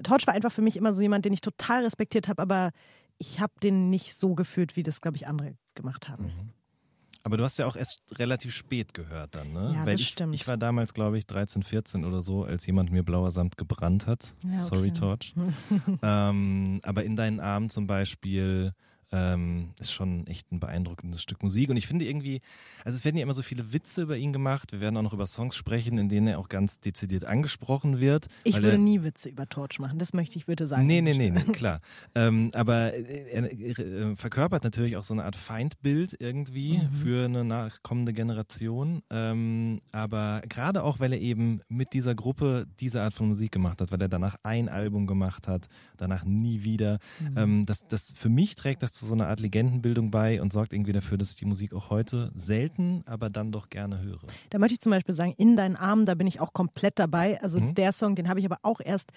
Torch 0.03 0.27
war 0.27 0.35
einfach 0.35 0.53
für 0.53 0.63
mich 0.63 0.77
immer 0.77 0.93
so 0.93 1.01
jemand, 1.01 1.25
den 1.25 1.33
ich 1.33 1.41
total 1.41 1.85
respektiert 1.85 2.29
habe, 2.29 2.43
aber 2.43 2.71
ich 3.19 3.41
habe 3.41 3.53
den 3.63 3.91
nicht 3.91 4.15
so 4.15 4.35
gefühlt, 4.35 4.77
wie 4.77 4.83
das, 4.83 5.01
glaube 5.01 5.17
ich, 5.17 5.27
andere 5.27 5.55
gemacht 5.75 6.09
haben. 6.09 6.25
Mhm. 6.25 6.53
Aber 7.29 7.37
du 7.37 7.45
hast 7.45 7.59
ja 7.59 7.67
auch 7.67 7.77
erst 7.77 8.01
relativ 8.19 8.55
spät 8.55 8.95
gehört 8.95 9.35
dann, 9.35 9.53
ne? 9.53 9.75
Ja, 9.75 9.85
Weil 9.85 9.93
das 9.93 10.01
ich, 10.01 10.09
stimmt. 10.09 10.35
Ich 10.35 10.49
war 10.49 10.57
damals, 10.57 10.95
glaube 10.95 11.19
ich, 11.19 11.27
13, 11.27 11.63
14 11.63 12.07
oder 12.07 12.23
so, 12.23 12.45
als 12.45 12.65
jemand 12.65 12.91
mir 12.91 13.03
blauer 13.03 13.33
Samt 13.33 13.59
gebrannt 13.59 14.07
hat. 14.07 14.35
Ja, 14.45 14.53
okay. 14.53 14.63
Sorry, 14.63 14.93
Torch. 14.93 15.35
ähm, 16.03 16.81
aber 16.85 17.05
in 17.05 17.17
deinen 17.17 17.39
Armen 17.39 17.69
zum 17.69 17.87
Beispiel 17.87 18.73
ähm, 19.13 19.71
ist 19.79 19.93
schon 19.93 20.27
echt 20.27 20.53
ein 20.53 20.61
beeindruckendes 20.61 21.23
Stück 21.23 21.43
Musik. 21.43 21.71
Und 21.71 21.77
ich 21.77 21.87
finde 21.87 22.05
irgendwie, 22.05 22.41
also 22.85 22.97
es 22.97 23.05
werden 23.05 23.17
ja 23.17 23.23
immer 23.23 23.33
so 23.33 23.43
viele 23.43 23.73
Witze 23.73 24.03
über 24.03 24.17
ihn 24.17 24.33
gemacht. 24.33 24.73
Wir 24.73 24.81
werden 24.81 24.97
auch 24.97 25.03
noch 25.03 25.13
über 25.13 25.27
Songs 25.27 25.57
sprechen, 25.57 25.99
in 25.99 26.09
denen 26.09 26.27
er 26.27 26.39
auch 26.39 26.49
ganz 26.49 26.81
dezidiert 26.81 27.25
angesprochen 27.25 28.01
wird. 28.01 28.27
Ich 28.45 28.57
würde 28.57 28.73
er, 28.73 28.79
nie 28.79 29.03
Witze 29.03 29.31
über 29.31 29.49
Torch 29.49 29.79
machen, 29.79 29.99
das 29.99 30.13
möchte 30.13 30.37
ich 30.39 30.47
bitte 30.47 30.67
sagen. 30.67 30.87
Nee, 30.87 31.01
nee, 31.01 31.15
nee, 31.15 31.31
nee, 31.31 31.41
klar. 31.53 31.81
ähm, 32.15 32.51
aber 32.53 32.93
er, 32.93 33.51
er, 33.51 33.79
er, 33.79 34.17
verkörpert 34.17 34.65
natürlich 34.65 34.97
auch 34.97 35.05
so 35.05 35.15
eine 35.15 35.25
Art 35.25 35.37
Feindbild 35.37 36.17
irgendwie 36.19 36.79
mhm. 36.79 36.93
für 36.93 37.25
eine 37.25 37.45
nachkommende 37.45 38.13
Generation. 38.13 39.03
Ähm, 39.11 39.81
aber 39.93 40.43
gerade 40.49 40.83
auch, 40.83 41.01
weil 41.01 41.13
er 41.13 41.21
eben 41.21 41.61
mit 41.69 41.93
dieser 41.93 42.15
Gruppe 42.15 42.67
diese 42.81 43.03
Art 43.03 43.15
von 43.15 43.29
Musik 43.29 43.53
gemacht 43.53 43.81
hat, 43.81 43.91
weil 43.91 44.01
er 44.03 44.09
danach 44.09 44.37
ein 44.43 44.69
Album 44.69 45.07
gemacht 45.07 45.49
hat, 45.49 45.69
danach 45.97 46.25
nie 46.25 46.65
wieder. 46.65 46.99
Mhm. 47.21 47.39
Ähm, 47.39 47.67
das, 47.67 47.87
das 47.87 48.13
für 48.15 48.29
mich 48.29 48.55
trägt 48.55 48.83
das 48.83 48.98
zu 48.99 49.07
so 49.07 49.15
einer 49.15 49.29
Art 49.29 49.41
Legendenbildung 49.41 50.11
bei 50.11 50.41
und 50.41 50.53
sorgt 50.53 50.73
irgendwie 50.73 50.93
dafür, 50.93 51.19
dass 51.19 51.31
ich 51.31 51.37
die 51.37 51.45
Musik 51.45 51.73
auch 51.73 51.91
heute 51.91 52.33
selten, 52.35 53.03
aber 53.07 53.31
dann 53.31 53.53
doch 53.53 53.71
gerne 53.71 54.01
höre. 54.01 54.21
Da 54.51 54.59
möchte 54.59 54.75
ich 54.75 54.81
zum 54.81 54.91
Beispiel 54.91 55.15
sagen, 55.15 55.35
in 55.37 55.57
deinen 55.57 55.77
Armen, 55.77 56.07
da 56.07 56.15
bin 56.15 56.27
ich 56.27 56.41
auch 56.41 56.53
komplett 56.53 56.99
dabei. 56.99 57.41
Also 57.43 57.61
mhm. 57.61 57.75
der 57.75 57.93
Song, 57.93 58.15
den 58.15 58.29
habe 58.29 58.41
ich 58.41 58.47
aber 58.47 58.59
auch 58.63 58.81
erst 58.85 59.13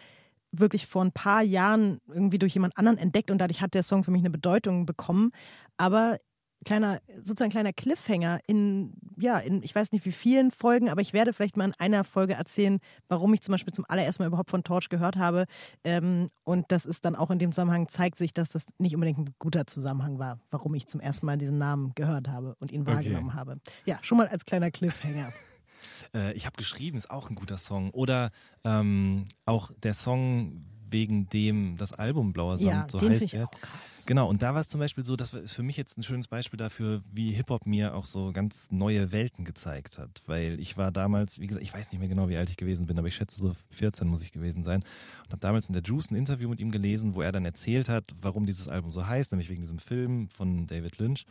wirklich 0.52 0.86
vor 0.88 1.04
ein 1.04 1.12
paar 1.12 1.42
Jahren 1.42 2.00
irgendwie 2.08 2.38
durch 2.38 2.54
jemand 2.54 2.78
anderen 2.78 2.98
entdeckt 2.98 3.32
und 3.32 3.38
dadurch 3.40 3.62
hat 3.62 3.74
der 3.74 3.84
Song 3.84 4.04
für 4.04 4.12
mich 4.12 4.22
eine 4.22 4.30
Bedeutung 4.30 4.86
bekommen. 4.86 5.32
Aber 5.78 6.18
kleiner, 6.66 7.00
sozusagen 7.16 7.52
kleiner 7.52 7.74
Cliffhanger 7.74 8.40
in, 8.48 8.94
ja, 9.20 9.38
in, 9.40 9.64
ich 9.64 9.74
weiß 9.74 9.92
nicht 9.92 10.06
wie 10.06 10.12
vielen 10.12 10.52
Folgen, 10.52 10.90
aber 10.90 11.02
ich 11.02 11.14
werde 11.14 11.34
vielleicht 11.34 11.58
mal 11.58 11.66
in 11.66 11.74
einer 11.74 12.04
Folge 12.04 12.34
erzählen, 12.34 12.80
warum 13.08 13.34
ich 13.34 13.42
zum 13.42 13.54
Beispiel 13.54 13.74
zum 13.74 13.86
allerersten 13.88 14.24
Mal 14.24 14.28
überhaupt 14.28 14.52
von 14.52 14.64
Torch 14.64 14.90
gehört 14.90 15.16
habe. 15.16 15.46
Ähm, 15.84 16.28
und 16.44 16.72
das 16.72 16.86
ist 16.86 17.06
dann 17.06 17.16
auch 17.16 17.32
in 17.32 17.40
dem 17.40 17.52
Zusammenhang, 17.52 17.88
zeigt 17.88 18.18
sich, 18.18 18.34
dass 18.34 18.50
das 18.50 18.66
nicht 18.78 18.96
unbedingt 18.96 19.20
ein 19.20 19.34
guter 19.40 19.66
Zusammenhang 19.68 20.20
war, 20.20 20.40
warum 20.52 20.74
ich 20.76 20.88
zum 20.88 21.00
ersten 21.00 21.26
Mal 21.26 21.38
diesen 21.38 21.58
Namen 21.58 21.94
gehört 21.96 22.28
habe 22.28 22.56
und 22.60 22.72
ihn 22.72 22.86
wahrgenommen 22.86 23.30
okay. 23.30 23.38
habe. 23.38 23.58
Ja, 23.86 24.00
schon 24.02 24.18
mal 24.18 24.28
als 24.28 24.46
kleiner 24.46 24.72
Cliffhanger. 24.72 25.32
äh, 26.14 26.34
ich 26.34 26.46
habe 26.46 26.56
geschrieben, 26.58 26.98
ist 26.98 27.10
auch 27.10 27.30
ein 27.30 27.36
guter 27.36 27.58
Song. 27.58 27.90
Oder 27.92 28.32
ähm, 28.64 29.26
auch 29.46 29.72
der 29.84 29.94
Song, 29.94 30.66
wegen 30.92 31.28
dem 31.30 31.78
das 31.78 31.94
Album 31.94 32.34
Blauer 32.34 32.58
Sand 32.58 32.94
ja, 32.94 33.00
so 33.00 33.10
heißt. 33.10 33.32
Krass. 33.32 34.06
Genau, 34.06 34.28
und 34.28 34.42
da 34.42 34.54
war 34.54 34.62
es 34.62 34.68
zum 34.68 34.80
Beispiel 34.80 35.06
so, 35.06 35.16
das 35.16 35.34
ist 35.34 35.54
für 35.54 35.64
mich 35.64 35.78
jetzt 35.78 35.98
ein 35.98 36.04
schönes 36.04 36.28
Beispiel 36.28 36.58
dafür, 36.58 37.04
wie 37.12 37.32
Hip-Hop 37.32 37.66
mir 37.66 37.96
auch 37.96 38.06
so 38.06 38.32
ganz 38.32 38.68
neue 38.72 39.12
Welten 39.12 39.46
gezeigt 39.46 39.98
hat. 39.98 40.22
Weil 40.26 40.60
ich 40.60 40.78
war 40.78 40.92
damals, 40.92 41.40
wie 41.40 41.48
gesagt, 41.48 41.64
ich 41.64 41.74
weiß 41.74 41.92
nicht 41.92 42.00
mehr 42.00 42.10
genau, 42.10 42.28
wie 42.30 42.38
alt 42.38 42.50
ich 42.50 42.58
gewesen 42.58 42.88
bin, 42.88 42.98
aber 42.98 43.08
ich 43.08 43.16
schätze 43.16 43.40
so 43.40 43.54
14 43.70 44.08
muss 44.08 44.24
ich 44.24 44.32
gewesen 44.32 44.64
sein. 44.64 44.84
Und 45.26 45.32
habe 45.32 45.40
damals 45.40 45.68
in 45.68 45.74
der 45.74 45.84
Juice 45.84 46.12
ein 46.12 46.16
Interview 46.16 46.50
mit 46.50 46.60
ihm 46.60 46.72
gelesen, 46.72 47.16
wo 47.16 47.22
er 47.22 47.32
dann 47.32 47.46
erzählt 47.46 47.90
hat, 47.90 48.06
warum 48.22 48.46
dieses 48.46 48.68
Album 48.68 48.92
so 48.92 49.06
heißt, 49.06 49.32
nämlich 49.32 49.50
wegen 49.50 49.62
diesem 49.62 49.80
Film 49.80 50.30
von 50.36 50.68
David 50.68 50.98
Lynch 50.98 51.26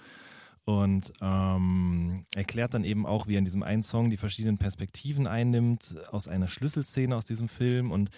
und 0.65 1.13
ähm, 1.21 2.25
erklärt 2.35 2.75
dann 2.75 2.85
eben 2.85 3.07
auch, 3.07 3.27
wie 3.27 3.35
er 3.35 3.39
in 3.39 3.45
diesem 3.45 3.63
einen 3.63 3.83
Song 3.83 4.11
die 4.11 4.17
verschiedenen 4.17 4.59
Perspektiven 4.59 5.27
einnimmt 5.27 5.97
aus 6.11 6.29
einer 6.29 6.49
Schlüsselszene 6.49 7.17
aus 7.17 7.25
diesem 7.25 7.49
Film 7.49 7.91
und 7.91 8.11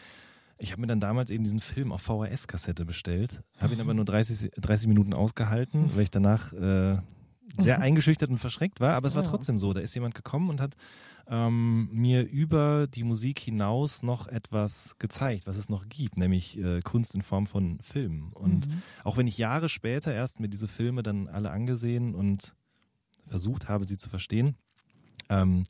ich 0.62 0.70
habe 0.70 0.80
mir 0.80 0.86
dann 0.86 1.00
damals 1.00 1.30
eben 1.30 1.42
diesen 1.42 1.60
Film 1.60 1.90
auf 1.90 2.02
VHS-Kassette 2.02 2.84
bestellt, 2.84 3.40
habe 3.58 3.74
ihn 3.74 3.80
aber 3.80 3.94
nur 3.94 4.04
30, 4.04 4.52
30 4.56 4.86
Minuten 4.88 5.12
ausgehalten, 5.12 5.90
weil 5.94 6.04
ich 6.04 6.10
danach 6.10 6.52
äh, 6.52 6.98
sehr 7.58 7.80
eingeschüchtert 7.80 8.30
und 8.30 8.38
verschreckt 8.38 8.80
war. 8.80 8.94
Aber 8.94 9.08
es 9.08 9.16
war 9.16 9.24
trotzdem 9.24 9.58
so. 9.58 9.72
Da 9.72 9.80
ist 9.80 9.94
jemand 9.94 10.14
gekommen 10.14 10.48
und 10.48 10.60
hat 10.60 10.76
ähm, 11.26 11.88
mir 11.92 12.22
über 12.22 12.86
die 12.86 13.02
Musik 13.02 13.40
hinaus 13.40 14.02
noch 14.02 14.28
etwas 14.28 14.96
gezeigt, 14.98 15.46
was 15.46 15.56
es 15.56 15.68
noch 15.68 15.88
gibt, 15.88 16.16
nämlich 16.16 16.56
äh, 16.58 16.80
Kunst 16.80 17.14
in 17.14 17.22
Form 17.22 17.46
von 17.46 17.80
Filmen. 17.80 18.32
Und 18.32 18.68
mhm. 18.68 18.82
auch 19.02 19.16
wenn 19.16 19.26
ich 19.26 19.38
Jahre 19.38 19.68
später 19.68 20.14
erst 20.14 20.38
mir 20.38 20.48
diese 20.48 20.68
Filme 20.68 21.02
dann 21.02 21.28
alle 21.28 21.50
angesehen 21.50 22.14
und 22.14 22.54
versucht 23.26 23.68
habe, 23.68 23.84
sie 23.84 23.98
zu 23.98 24.08
verstehen, 24.08 24.54
ähm, 25.28 25.64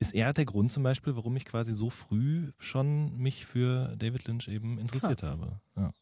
ist 0.00 0.14
er 0.14 0.32
der 0.32 0.44
Grund 0.46 0.72
zum 0.72 0.82
Beispiel, 0.82 1.14
warum 1.14 1.36
ich 1.36 1.44
quasi 1.44 1.72
so 1.72 1.90
früh 1.90 2.52
schon 2.58 3.16
mich 3.16 3.46
für 3.46 3.94
David 3.96 4.26
Lynch 4.26 4.48
eben 4.48 4.78
interessiert 4.78 5.20
Krass. 5.20 5.30
habe. 5.30 5.60
Ja 5.76 5.92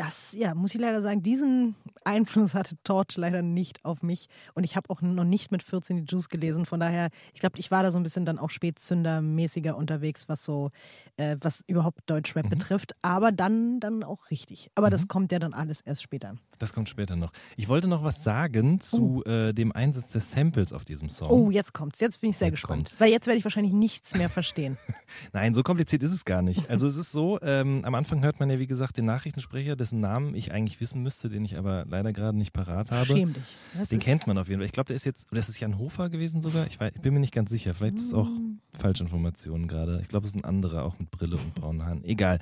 das, 0.00 0.32
ja, 0.32 0.54
muss 0.54 0.74
ich 0.74 0.80
leider 0.80 1.02
sagen, 1.02 1.22
diesen 1.22 1.74
Einfluss 2.04 2.54
hatte 2.54 2.74
Torch 2.84 3.16
leider 3.16 3.42
nicht 3.42 3.84
auf 3.84 4.02
mich. 4.02 4.28
Und 4.54 4.64
ich 4.64 4.74
habe 4.74 4.88
auch 4.88 5.02
noch 5.02 5.24
nicht 5.24 5.52
mit 5.52 5.62
14 5.62 5.98
die 5.98 6.04
Juice 6.10 6.30
gelesen. 6.30 6.64
Von 6.64 6.80
daher, 6.80 7.10
ich 7.34 7.40
glaube, 7.40 7.58
ich 7.58 7.70
war 7.70 7.82
da 7.82 7.92
so 7.92 7.98
ein 7.98 8.02
bisschen 8.02 8.24
dann 8.24 8.38
auch 8.38 8.48
Spätzünder-mäßiger 8.48 9.72
unterwegs, 9.72 10.26
was 10.26 10.42
so, 10.42 10.70
äh, 11.18 11.36
was 11.42 11.62
überhaupt 11.66 12.00
Deutschrap 12.06 12.46
mhm. 12.46 12.48
betrifft. 12.48 12.94
Aber 13.02 13.30
dann, 13.30 13.78
dann 13.78 14.02
auch 14.02 14.30
richtig. 14.30 14.70
Aber 14.74 14.86
mhm. 14.86 14.92
das 14.92 15.06
kommt 15.06 15.32
ja 15.32 15.38
dann 15.38 15.52
alles 15.52 15.82
erst 15.82 16.02
später. 16.02 16.34
Das 16.58 16.72
kommt 16.72 16.88
später 16.88 17.16
noch. 17.16 17.32
Ich 17.56 17.68
wollte 17.68 17.88
noch 17.88 18.02
was 18.02 18.22
sagen 18.22 18.80
zu 18.80 19.22
oh. 19.26 19.30
äh, 19.30 19.52
dem 19.52 19.72
Einsatz 19.72 20.12
des 20.12 20.30
Samples 20.30 20.72
auf 20.72 20.84
diesem 20.84 21.08
Song. 21.08 21.30
Oh, 21.30 21.50
jetzt 21.50 21.72
kommt's. 21.72 22.00
Jetzt 22.00 22.20
bin 22.20 22.30
ich 22.30 22.38
sehr 22.38 22.48
jetzt 22.48 22.56
gespannt. 22.56 22.88
Kommt. 22.88 23.00
Weil 23.00 23.10
jetzt 23.10 23.26
werde 23.26 23.38
ich 23.38 23.44
wahrscheinlich 23.44 23.72
nichts 23.72 24.14
mehr 24.14 24.28
verstehen. 24.28 24.78
Nein, 25.32 25.54
so 25.54 25.62
kompliziert 25.62 26.02
ist 26.02 26.12
es 26.12 26.24
gar 26.24 26.42
nicht. 26.42 26.68
Also 26.70 26.86
es 26.86 26.96
ist 26.96 27.12
so, 27.12 27.38
ähm, 27.42 27.82
am 27.84 27.94
Anfang 27.94 28.22
hört 28.22 28.40
man 28.40 28.50
ja, 28.50 28.58
wie 28.58 28.66
gesagt, 28.66 28.98
den 28.98 29.06
Nachrichtensprecher 29.06 29.74
dessen 29.90 30.00
Namen 30.00 30.34
ich 30.34 30.52
eigentlich 30.52 30.80
wissen 30.80 31.02
müsste, 31.02 31.28
den 31.28 31.44
ich 31.44 31.58
aber 31.58 31.84
leider 31.88 32.12
gerade 32.12 32.38
nicht 32.38 32.52
parat 32.52 32.90
habe. 32.92 33.06
Schäm 33.06 33.32
dich. 33.32 33.42
Das 33.76 33.88
den 33.88 33.98
kennt 33.98 34.26
man 34.26 34.38
auf 34.38 34.48
jeden 34.48 34.60
Fall. 34.60 34.66
Ich 34.66 34.72
glaube, 34.72 34.86
der 34.86 34.96
ist 34.96 35.04
jetzt, 35.04 35.30
oder 35.32 35.40
ist 35.40 35.48
es 35.48 35.58
Jan 35.58 35.78
Hofer 35.78 36.08
gewesen 36.08 36.40
sogar? 36.40 36.66
Ich, 36.66 36.78
weiß, 36.78 36.94
ich 36.94 37.00
bin 37.00 37.12
mir 37.12 37.20
nicht 37.20 37.34
ganz 37.34 37.50
sicher. 37.50 37.74
Vielleicht 37.74 37.96
ist 37.96 38.06
es 38.06 38.14
auch 38.14 38.28
mm. 38.28 38.60
Falschinformationen 38.78 39.66
gerade. 39.66 40.00
Ich 40.00 40.08
glaube, 40.08 40.26
es 40.26 40.34
ist 40.34 40.40
ein 40.40 40.44
anderer, 40.44 40.84
auch 40.84 40.98
mit 40.98 41.10
Brille 41.10 41.36
und 41.36 41.54
braunen 41.54 41.84
Haaren. 41.84 42.04
Egal. 42.04 42.38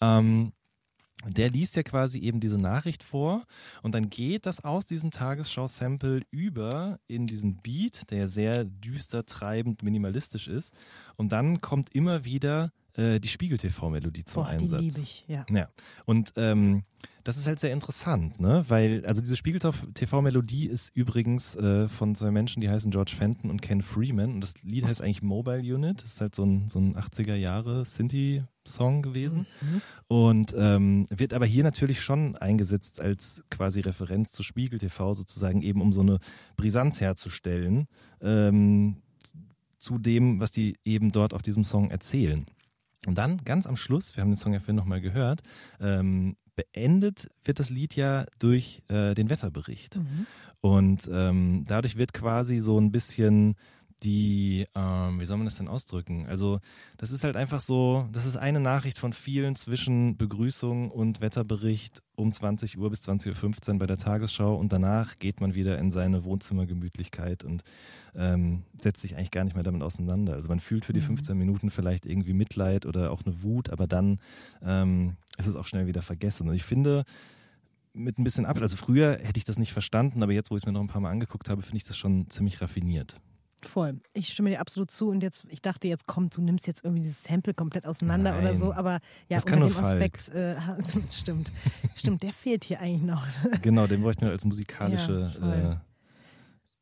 Ähm, 0.00 0.52
der 1.26 1.50
liest 1.50 1.76
ja 1.76 1.82
quasi 1.82 2.18
eben 2.18 2.40
diese 2.40 2.58
Nachricht 2.58 3.04
vor 3.04 3.44
und 3.82 3.94
dann 3.94 4.10
geht 4.10 4.44
das 4.44 4.64
aus 4.64 4.86
diesem 4.86 5.12
Tagesschau-Sample 5.12 6.22
über 6.32 6.98
in 7.06 7.28
diesen 7.28 7.58
Beat, 7.58 8.10
der 8.10 8.28
sehr 8.28 8.64
düster, 8.64 9.24
treibend, 9.24 9.84
minimalistisch 9.84 10.48
ist. 10.48 10.72
Und 11.16 11.30
dann 11.30 11.60
kommt 11.60 11.94
immer 11.94 12.24
wieder 12.24 12.72
äh, 12.96 13.20
die 13.20 13.28
Spiegel-TV-Melodie 13.28 14.24
zum 14.24 14.42
Boah, 14.42 14.50
Einsatz. 14.50 14.80
Die 14.80 14.84
liebe 14.86 15.00
ich, 15.00 15.24
ja. 15.28 15.46
ja. 15.50 15.68
Und 16.04 16.32
ähm, 16.36 16.84
das 17.24 17.36
ist 17.36 17.46
halt 17.46 17.60
sehr 17.60 17.72
interessant, 17.72 18.40
ne? 18.40 18.64
Weil, 18.68 19.06
also 19.06 19.20
diese 19.20 19.36
Spiegel-TV-Melodie 19.36 20.66
ist 20.66 20.94
übrigens 20.96 21.54
äh, 21.54 21.88
von 21.88 22.14
zwei 22.14 22.32
Menschen, 22.32 22.60
die 22.60 22.68
heißen 22.68 22.90
George 22.90 23.12
Fenton 23.16 23.48
und 23.48 23.62
Ken 23.62 23.82
Freeman. 23.82 24.34
Und 24.34 24.40
das 24.40 24.54
Lied 24.62 24.84
heißt 24.84 25.00
eigentlich 25.00 25.22
Mobile 25.22 25.60
Unit. 25.60 26.02
Das 26.02 26.14
ist 26.14 26.20
halt 26.20 26.34
so 26.34 26.44
ein, 26.44 26.68
so 26.68 26.80
ein 26.80 26.96
80er 26.96 27.36
Jahre 27.36 27.84
Sinti-Song 27.84 29.02
gewesen. 29.02 29.46
Mhm. 29.60 29.82
Und 30.08 30.54
ähm, 30.58 31.06
wird 31.10 31.32
aber 31.32 31.46
hier 31.46 31.62
natürlich 31.62 32.02
schon 32.02 32.36
eingesetzt 32.36 33.00
als 33.00 33.44
quasi 33.50 33.80
Referenz 33.80 34.32
zu 34.32 34.42
Spiegel 34.42 34.78
TV, 34.78 35.14
sozusagen 35.14 35.62
eben 35.62 35.80
um 35.80 35.92
so 35.92 36.00
eine 36.00 36.18
Brisanz 36.56 37.00
herzustellen. 37.00 37.86
Ähm, 38.20 38.96
zu 39.78 39.98
dem, 39.98 40.38
was 40.38 40.50
die 40.50 40.76
eben 40.84 41.10
dort 41.10 41.34
auf 41.34 41.42
diesem 41.42 41.64
Song 41.64 41.90
erzählen. 41.90 42.46
Und 43.06 43.18
dann 43.18 43.38
ganz 43.38 43.66
am 43.66 43.76
Schluss, 43.76 44.16
wir 44.16 44.22
haben 44.22 44.30
den 44.30 44.36
Song 44.36 44.52
ja 44.52 44.60
vorhin 44.60 44.76
nochmal 44.76 45.00
gehört, 45.00 45.42
ähm, 45.80 46.36
beendet 46.54 47.28
wird 47.44 47.58
das 47.58 47.70
Lied 47.70 47.96
ja 47.96 48.26
durch 48.38 48.80
äh, 48.88 49.14
den 49.14 49.30
Wetterbericht. 49.30 49.96
Mhm. 49.96 50.26
Und 50.60 51.08
ähm, 51.12 51.64
dadurch 51.66 51.96
wird 51.96 52.12
quasi 52.12 52.58
so 52.58 52.78
ein 52.78 52.92
bisschen 52.92 53.56
die, 54.02 54.66
ähm, 54.74 55.20
wie 55.20 55.26
soll 55.26 55.36
man 55.36 55.46
das 55.46 55.56
denn 55.56 55.68
ausdrücken? 55.68 56.26
Also, 56.26 56.60
das 56.98 57.10
ist 57.10 57.24
halt 57.24 57.36
einfach 57.36 57.60
so, 57.60 58.08
das 58.12 58.26
ist 58.26 58.36
eine 58.36 58.60
Nachricht 58.60 58.98
von 58.98 59.12
vielen 59.12 59.56
zwischen 59.56 60.16
Begrüßung 60.16 60.90
und 60.90 61.20
Wetterbericht 61.20 62.02
um 62.14 62.32
20 62.32 62.78
Uhr 62.78 62.90
bis 62.90 63.08
20.15 63.08 63.72
Uhr 63.72 63.78
bei 63.78 63.86
der 63.86 63.96
Tagesschau 63.96 64.54
und 64.54 64.72
danach 64.72 65.16
geht 65.16 65.40
man 65.40 65.54
wieder 65.54 65.78
in 65.78 65.90
seine 65.90 66.24
Wohnzimmergemütlichkeit 66.24 67.44
und 67.44 67.62
ähm, 68.14 68.64
setzt 68.76 69.00
sich 69.00 69.16
eigentlich 69.16 69.30
gar 69.30 69.44
nicht 69.44 69.54
mehr 69.54 69.64
damit 69.64 69.82
auseinander. 69.82 70.34
Also 70.34 70.48
man 70.48 70.60
fühlt 70.60 70.84
für 70.84 70.92
die 70.92 71.00
15 71.00 71.34
mhm. 71.34 71.38
Minuten 71.38 71.70
vielleicht 71.70 72.06
irgendwie 72.06 72.32
Mitleid 72.32 72.86
oder 72.86 73.10
auch 73.10 73.22
eine 73.24 73.42
Wut, 73.42 73.70
aber 73.70 73.86
dann 73.86 74.20
ähm, 74.62 75.16
ist 75.38 75.46
es 75.46 75.56
auch 75.56 75.66
schnell 75.66 75.86
wieder 75.86 76.02
vergessen. 76.02 76.48
Und 76.48 76.54
ich 76.54 76.64
finde, 76.64 77.04
mit 77.94 78.18
ein 78.18 78.24
bisschen 78.24 78.46
Abstand, 78.46 78.62
also 78.62 78.76
früher 78.76 79.18
hätte 79.22 79.38
ich 79.38 79.44
das 79.44 79.58
nicht 79.58 79.72
verstanden, 79.72 80.22
aber 80.22 80.32
jetzt, 80.32 80.50
wo 80.50 80.56
ich 80.56 80.62
es 80.62 80.66
mir 80.66 80.72
noch 80.72 80.80
ein 80.80 80.88
paar 80.88 81.00
Mal 81.00 81.10
angeguckt 81.10 81.48
habe, 81.48 81.62
finde 81.62 81.78
ich 81.78 81.84
das 81.84 81.96
schon 81.96 82.28
ziemlich 82.30 82.60
raffiniert. 82.60 83.16
Voll. 83.66 84.00
Ich 84.12 84.28
stimme 84.28 84.50
dir 84.50 84.60
absolut 84.60 84.90
zu 84.90 85.08
und 85.08 85.22
jetzt, 85.22 85.44
ich 85.48 85.62
dachte 85.62 85.88
jetzt, 85.88 86.06
komm, 86.06 86.30
du 86.30 86.42
nimmst 86.42 86.66
jetzt 86.66 86.84
irgendwie 86.84 87.02
dieses 87.02 87.22
Sample 87.22 87.54
komplett 87.54 87.86
auseinander 87.86 88.32
Nein. 88.32 88.40
oder 88.40 88.56
so, 88.56 88.72
aber 88.72 88.98
ja, 89.28 89.38
das 89.38 89.44
unter 89.44 89.68
dem 89.68 89.76
Aspekt, 89.76 90.28
äh, 90.30 90.56
stimmt, 91.12 91.52
stimmt, 91.94 92.22
der 92.22 92.32
fehlt 92.32 92.64
hier 92.64 92.80
eigentlich 92.80 93.02
noch. 93.02 93.26
genau, 93.62 93.86
den 93.86 94.02
bräuchten 94.02 94.22
wir 94.22 94.30
als 94.30 94.44
musikalische 94.44 95.32
ja, 95.40 95.72
äh, 95.72 95.76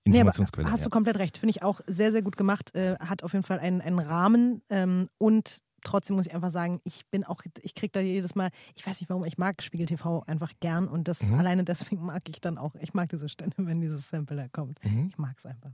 Informationsquelle. 0.04 0.66
Nee, 0.66 0.72
hast 0.72 0.84
du 0.84 0.90
komplett 0.90 1.18
recht. 1.18 1.38
Finde 1.38 1.50
ich 1.50 1.62
auch 1.62 1.80
sehr, 1.86 2.10
sehr 2.12 2.22
gut 2.22 2.36
gemacht. 2.36 2.74
Äh, 2.74 2.96
hat 2.98 3.22
auf 3.22 3.32
jeden 3.32 3.44
Fall 3.44 3.58
einen, 3.58 3.80
einen 3.80 3.98
Rahmen 3.98 4.62
ähm, 4.70 5.08
und 5.18 5.62
trotzdem 5.82 6.16
muss 6.16 6.26
ich 6.26 6.34
einfach 6.34 6.50
sagen, 6.50 6.80
ich 6.84 7.06
bin 7.06 7.24
auch, 7.24 7.42
ich 7.62 7.74
kriege 7.74 7.92
da 7.92 8.00
jedes 8.00 8.34
Mal, 8.34 8.50
ich 8.74 8.86
weiß 8.86 9.00
nicht 9.00 9.10
warum, 9.10 9.24
ich 9.24 9.38
mag 9.38 9.62
Spiegel 9.62 9.86
TV 9.86 10.22
einfach 10.26 10.52
gern 10.60 10.88
und 10.88 11.08
das 11.08 11.22
mhm. 11.22 11.38
alleine 11.38 11.64
deswegen 11.64 12.04
mag 12.04 12.28
ich 12.28 12.40
dann 12.40 12.58
auch, 12.58 12.74
ich 12.80 12.94
mag 12.94 13.08
diese 13.08 13.28
Stände, 13.28 13.56
wenn 13.58 13.80
dieses 13.80 14.08
Sample 14.08 14.36
da 14.36 14.48
kommt. 14.48 14.82
Mhm. 14.84 15.08
Ich 15.08 15.18
mag 15.18 15.36
es 15.38 15.46
einfach. 15.46 15.70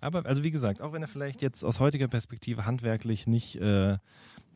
Aber 0.00 0.26
also 0.26 0.44
wie 0.44 0.50
gesagt, 0.50 0.80
auch 0.80 0.92
wenn 0.92 1.02
er 1.02 1.08
vielleicht 1.08 1.42
jetzt 1.42 1.64
aus 1.64 1.80
heutiger 1.80 2.08
Perspektive 2.08 2.66
handwerklich 2.66 3.26
nicht 3.26 3.56
äh, 3.56 3.98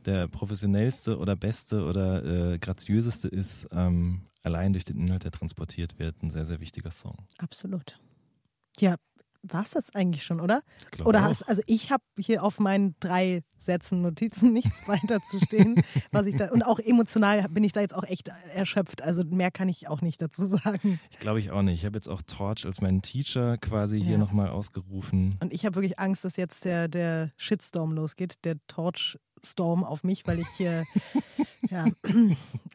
der 0.07 0.29
professionellste 0.29 1.19
oder 1.19 1.37
beste 1.37 1.85
oder 1.85 2.53
äh, 2.53 2.59
graziöseste 2.59 3.29
ist, 3.29 3.69
ähm, 3.73 4.23
allein 4.43 4.73
durch 4.73 4.85
den 4.85 4.99
Inhalt, 4.99 5.25
der 5.25 5.31
transportiert 5.31 5.99
wird, 5.99 6.23
ein 6.23 6.31
sehr, 6.31 6.47
sehr 6.47 6.61
wichtiger 6.61 6.91
Song. 6.91 7.27
Absolut. 7.39 7.99
Ja, 8.79 8.97
war 9.43 9.63
es 9.63 9.71
das 9.71 9.95
eigentlich 9.95 10.23
schon, 10.25 10.41
oder? 10.41 10.63
Glaub 10.91 11.09
Oder 11.09 11.23
hast, 11.23 11.43
also 11.49 11.63
ich 11.67 11.91
habe 11.91 12.03
hier 12.19 12.43
auf 12.45 12.59
meinen 12.59 12.95
drei 13.01 13.43
Sätzen 13.59 14.03
Notizen 14.03 14.53
nichts 14.55 14.87
weiter 14.87 15.21
zu 15.23 15.39
stehen, 15.39 15.83
was 16.13 16.27
ich 16.27 16.37
da 16.37 16.51
und 16.51 16.63
auch 16.63 16.79
emotional 16.79 17.47
bin 17.49 17.65
ich 17.65 17.73
da 17.73 17.81
jetzt 17.81 17.95
auch 17.95 18.05
echt 18.05 18.29
erschöpft. 18.55 19.03
Also 19.03 19.25
mehr 19.25 19.51
kann 19.51 19.69
ich 19.69 19.89
auch 19.89 20.03
nicht 20.03 20.21
dazu 20.23 20.45
sagen. 20.47 21.01
Ich 21.11 21.19
glaube 21.19 21.39
ich 21.41 21.51
auch 21.51 21.63
nicht. 21.63 21.81
Ich 21.81 21.85
habe 21.87 21.97
jetzt 21.97 22.09
auch 22.09 22.23
Torch 22.23 22.67
als 22.67 22.81
meinen 22.81 23.03
Teacher 23.03 23.57
quasi 23.59 24.01
hier 24.01 24.13
Ja. 24.13 24.19
nochmal 24.19 24.49
ausgerufen. 24.51 25.37
Und 25.41 25.53
ich 25.53 25.65
habe 25.65 25.75
wirklich 25.77 25.99
Angst, 25.99 26.25
dass 26.25 26.37
jetzt 26.37 26.65
der, 26.65 26.89
der 26.89 27.33
Shitstorm 27.37 27.93
losgeht, 27.93 28.45
der 28.45 28.57
Torch-Storm 28.67 29.85
auf 29.85 30.05
mich, 30.05 30.27
weil 30.27 30.39
ich 30.41 30.49
hier, 30.57 30.85
ja, 31.71 31.87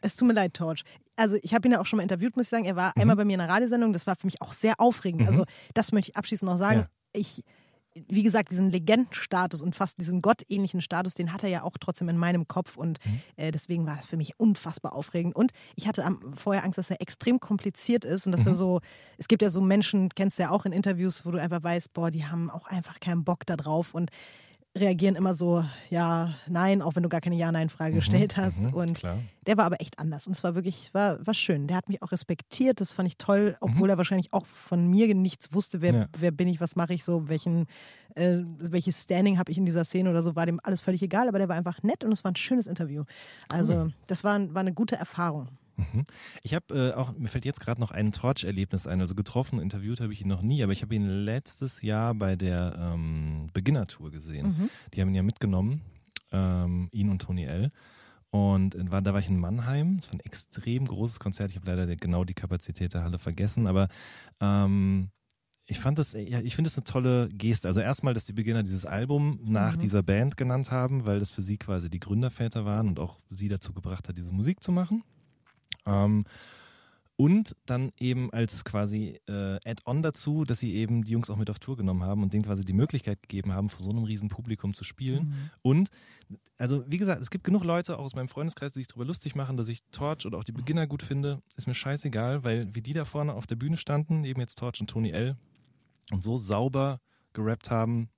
es 0.02 0.16
tut 0.16 0.28
mir 0.28 0.34
leid, 0.34 0.54
Torch. 0.54 0.82
Also 1.16 1.36
ich 1.42 1.54
habe 1.54 1.66
ihn 1.66 1.72
ja 1.72 1.80
auch 1.80 1.86
schon 1.86 1.96
mal 1.96 2.02
interviewt, 2.02 2.36
muss 2.36 2.46
ich 2.46 2.50
sagen. 2.50 2.64
Er 2.64 2.76
war 2.76 2.96
einmal 2.96 3.16
bei 3.16 3.24
mir 3.24 3.34
in 3.34 3.40
einer 3.40 3.52
Radiosendung, 3.52 3.92
das 3.92 4.06
war 4.06 4.16
für 4.16 4.26
mich 4.26 4.40
auch 4.42 4.52
sehr 4.52 4.80
aufregend. 4.80 5.26
Also 5.28 5.44
das 5.74 5.92
möchte 5.92 6.10
ich 6.10 6.16
abschließend 6.16 6.50
noch 6.50 6.58
sagen. 6.58 6.80
Ja. 6.80 6.88
Ich, 7.12 7.42
wie 8.08 8.22
gesagt, 8.22 8.50
diesen 8.50 8.70
Legendenstatus 8.70 9.62
und 9.62 9.74
fast 9.74 9.98
diesen 9.98 10.20
gottähnlichen 10.20 10.82
Status, 10.82 11.14
den 11.14 11.32
hat 11.32 11.42
er 11.42 11.48
ja 11.48 11.62
auch 11.62 11.78
trotzdem 11.80 12.10
in 12.10 12.18
meinem 12.18 12.46
Kopf 12.46 12.76
und 12.76 12.98
äh, 13.36 13.50
deswegen 13.50 13.86
war 13.86 13.96
das 13.96 14.06
für 14.06 14.18
mich 14.18 14.38
unfassbar 14.38 14.92
aufregend. 14.92 15.34
Und 15.34 15.52
ich 15.76 15.88
hatte 15.88 16.04
am, 16.04 16.34
vorher 16.34 16.64
Angst, 16.64 16.76
dass 16.76 16.90
er 16.90 17.00
extrem 17.00 17.40
kompliziert 17.40 18.04
ist 18.04 18.26
und 18.26 18.32
dass 18.32 18.44
er 18.44 18.54
so, 18.54 18.80
es 19.16 19.28
gibt 19.28 19.40
ja 19.40 19.50
so 19.50 19.62
Menschen, 19.62 20.10
kennst 20.10 20.38
du 20.38 20.42
ja 20.42 20.50
auch 20.50 20.66
in 20.66 20.72
Interviews, 20.72 21.24
wo 21.24 21.30
du 21.30 21.40
einfach 21.40 21.62
weißt, 21.62 21.94
boah, 21.94 22.10
die 22.10 22.26
haben 22.26 22.50
auch 22.50 22.66
einfach 22.66 23.00
keinen 23.00 23.24
Bock 23.24 23.46
da 23.46 23.56
drauf 23.56 23.94
und 23.94 24.10
reagieren 24.78 25.16
immer 25.16 25.34
so, 25.34 25.64
ja, 25.90 26.34
nein, 26.48 26.82
auch 26.82 26.94
wenn 26.96 27.02
du 27.02 27.08
gar 27.08 27.20
keine 27.20 27.36
Ja-Nein-Frage 27.36 27.94
gestellt 27.94 28.36
hast. 28.36 28.60
Mhm, 28.60 28.74
und 28.74 28.94
klar. 28.98 29.18
der 29.46 29.56
war 29.56 29.64
aber 29.64 29.80
echt 29.80 29.98
anders. 29.98 30.26
Und 30.26 30.34
es 30.36 30.44
war 30.44 30.54
wirklich, 30.54 30.92
war, 30.92 31.24
war 31.26 31.34
schön. 31.34 31.66
Der 31.66 31.76
hat 31.76 31.88
mich 31.88 32.02
auch 32.02 32.12
respektiert, 32.12 32.80
das 32.80 32.92
fand 32.92 33.08
ich 33.08 33.16
toll, 33.16 33.56
obwohl 33.60 33.88
er 33.90 33.96
wahrscheinlich 33.96 34.32
auch 34.32 34.44
von 34.46 34.86
mir 34.88 35.12
nichts 35.14 35.52
wusste, 35.52 35.80
wer, 35.80 35.92
Mhm. 35.92 35.98
Ja. 36.00 36.06
wer 36.18 36.30
bin 36.30 36.46
ich, 36.48 36.60
was 36.60 36.76
mache 36.76 36.92
ich 36.94 37.04
so, 37.04 37.28
welchen, 37.28 37.66
äh, 38.14 38.38
welches 38.58 39.02
Standing 39.02 39.38
habe 39.38 39.50
ich 39.50 39.58
in 39.58 39.64
dieser 39.64 39.84
Szene 39.84 40.10
oder 40.10 40.22
so, 40.22 40.36
war 40.36 40.46
dem 40.46 40.60
alles 40.62 40.80
völlig 40.80 41.02
egal, 41.02 41.28
aber 41.28 41.38
der 41.38 41.48
war 41.48 41.56
einfach 41.56 41.82
nett 41.82 42.04
und 42.04 42.12
es 42.12 42.22
war 42.24 42.32
ein 42.32 42.36
schönes 42.36 42.66
Interview. 42.66 43.04
Also 43.48 43.88
das 44.06 44.24
war, 44.24 44.38
war 44.54 44.60
eine 44.60 44.72
gute 44.74 44.96
Erfahrung. 44.96 45.48
Ich 46.42 46.54
habe 46.54 46.74
äh, 46.74 46.92
auch, 46.94 47.12
mir 47.18 47.28
fällt 47.28 47.44
jetzt 47.44 47.60
gerade 47.60 47.80
noch 47.80 47.90
ein 47.90 48.12
Torch-Erlebnis 48.12 48.86
ein. 48.86 49.00
Also 49.00 49.14
getroffen, 49.14 49.60
interviewt 49.60 50.00
habe 50.00 50.12
ich 50.12 50.22
ihn 50.22 50.28
noch 50.28 50.42
nie, 50.42 50.62
aber 50.62 50.72
ich 50.72 50.82
habe 50.82 50.94
ihn 50.94 51.06
letztes 51.06 51.82
Jahr 51.82 52.14
bei 52.14 52.36
der 52.36 52.76
ähm, 52.78 53.48
Beginner-Tour 53.52 54.10
gesehen. 54.10 54.46
Die 54.94 55.00
haben 55.00 55.08
ihn 55.08 55.14
ja 55.14 55.22
mitgenommen, 55.22 55.82
ähm, 56.32 56.88
ihn 56.92 57.10
und 57.10 57.20
Tony 57.22 57.44
L. 57.44 57.70
Und 58.30 58.74
war, 58.90 59.00
da 59.02 59.12
war 59.12 59.20
ich 59.20 59.28
in 59.28 59.38
Mannheim. 59.38 59.98
Das 60.00 60.08
war 60.08 60.14
ein 60.14 60.20
extrem 60.20 60.86
großes 60.86 61.20
Konzert. 61.20 61.50
Ich 61.50 61.56
habe 61.56 61.66
leider 61.66 61.86
der- 61.86 61.96
genau 61.96 62.24
die 62.24 62.34
Kapazität 62.34 62.92
der 62.92 63.02
Halle 63.02 63.18
vergessen, 63.18 63.66
aber 63.66 63.88
ähm, 64.40 65.10
ich 65.68 65.78
fand 65.80 65.98
das, 65.98 66.12
ja, 66.12 66.40
ich 66.40 66.54
finde 66.54 66.68
das 66.70 66.76
eine 66.76 66.84
tolle 66.84 67.28
Geste. 67.28 67.66
Also 67.68 67.80
erstmal, 67.80 68.14
dass 68.14 68.24
die 68.24 68.32
Beginner 68.34 68.62
dieses 68.62 68.84
Album 68.86 69.40
nach 69.42 69.76
dieser 69.80 70.02
Band 70.02 70.36
genannt 70.36 70.70
haben, 70.70 71.06
weil 71.06 71.18
das 71.18 71.30
für 71.30 71.42
sie 71.42 71.56
quasi 71.56 71.90
die 71.90 71.98
Gründerväter 71.98 72.64
waren 72.64 72.88
und 72.88 72.98
auch 73.00 73.18
sie 73.30 73.48
dazu 73.48 73.72
gebracht 73.72 74.08
hat, 74.08 74.16
diese 74.16 74.32
Musik 74.32 74.62
zu 74.62 74.70
machen. 74.70 75.02
Ähm, 75.86 76.24
und 77.18 77.56
dann 77.64 77.92
eben 77.98 78.30
als 78.30 78.64
quasi 78.64 79.18
äh, 79.26 79.58
Add-on 79.64 80.02
dazu, 80.02 80.44
dass 80.44 80.58
sie 80.58 80.74
eben 80.74 81.02
die 81.02 81.12
Jungs 81.12 81.30
auch 81.30 81.36
mit 81.36 81.48
auf 81.48 81.58
Tour 81.58 81.76
genommen 81.78 82.02
haben 82.02 82.22
und 82.22 82.34
denen 82.34 82.44
quasi 82.44 82.62
die 82.62 82.74
Möglichkeit 82.74 83.22
gegeben 83.22 83.54
haben, 83.54 83.70
vor 83.70 83.80
so 83.82 83.90
einem 83.90 84.04
riesen 84.04 84.28
Publikum 84.28 84.74
zu 84.74 84.84
spielen. 84.84 85.50
Und 85.62 85.88
also 86.58 86.84
wie 86.86 86.98
gesagt, 86.98 87.22
es 87.22 87.30
gibt 87.30 87.44
genug 87.44 87.64
Leute 87.64 87.98
auch 87.98 88.04
aus 88.04 88.14
meinem 88.14 88.28
Freundeskreis, 88.28 88.74
die 88.74 88.80
sich 88.80 88.88
darüber 88.88 89.06
lustig 89.06 89.34
machen, 89.34 89.56
dass 89.56 89.68
ich 89.68 89.82
Torch 89.92 90.26
oder 90.26 90.36
auch 90.36 90.44
die 90.44 90.52
Beginner 90.52 90.86
gut 90.86 91.02
finde. 91.02 91.40
Ist 91.56 91.66
mir 91.66 91.74
scheißegal, 91.74 92.44
weil 92.44 92.74
wie 92.74 92.82
die 92.82 92.92
da 92.92 93.06
vorne 93.06 93.32
auf 93.32 93.46
der 93.46 93.56
Bühne 93.56 93.78
standen, 93.78 94.24
eben 94.24 94.40
jetzt 94.40 94.58
Torch 94.58 94.80
und 94.80 94.90
Tony 94.90 95.10
L. 95.10 95.36
und 96.12 96.22
so 96.22 96.36
sauber 96.36 97.00
gerappt 97.32 97.70
haben, 97.70 98.10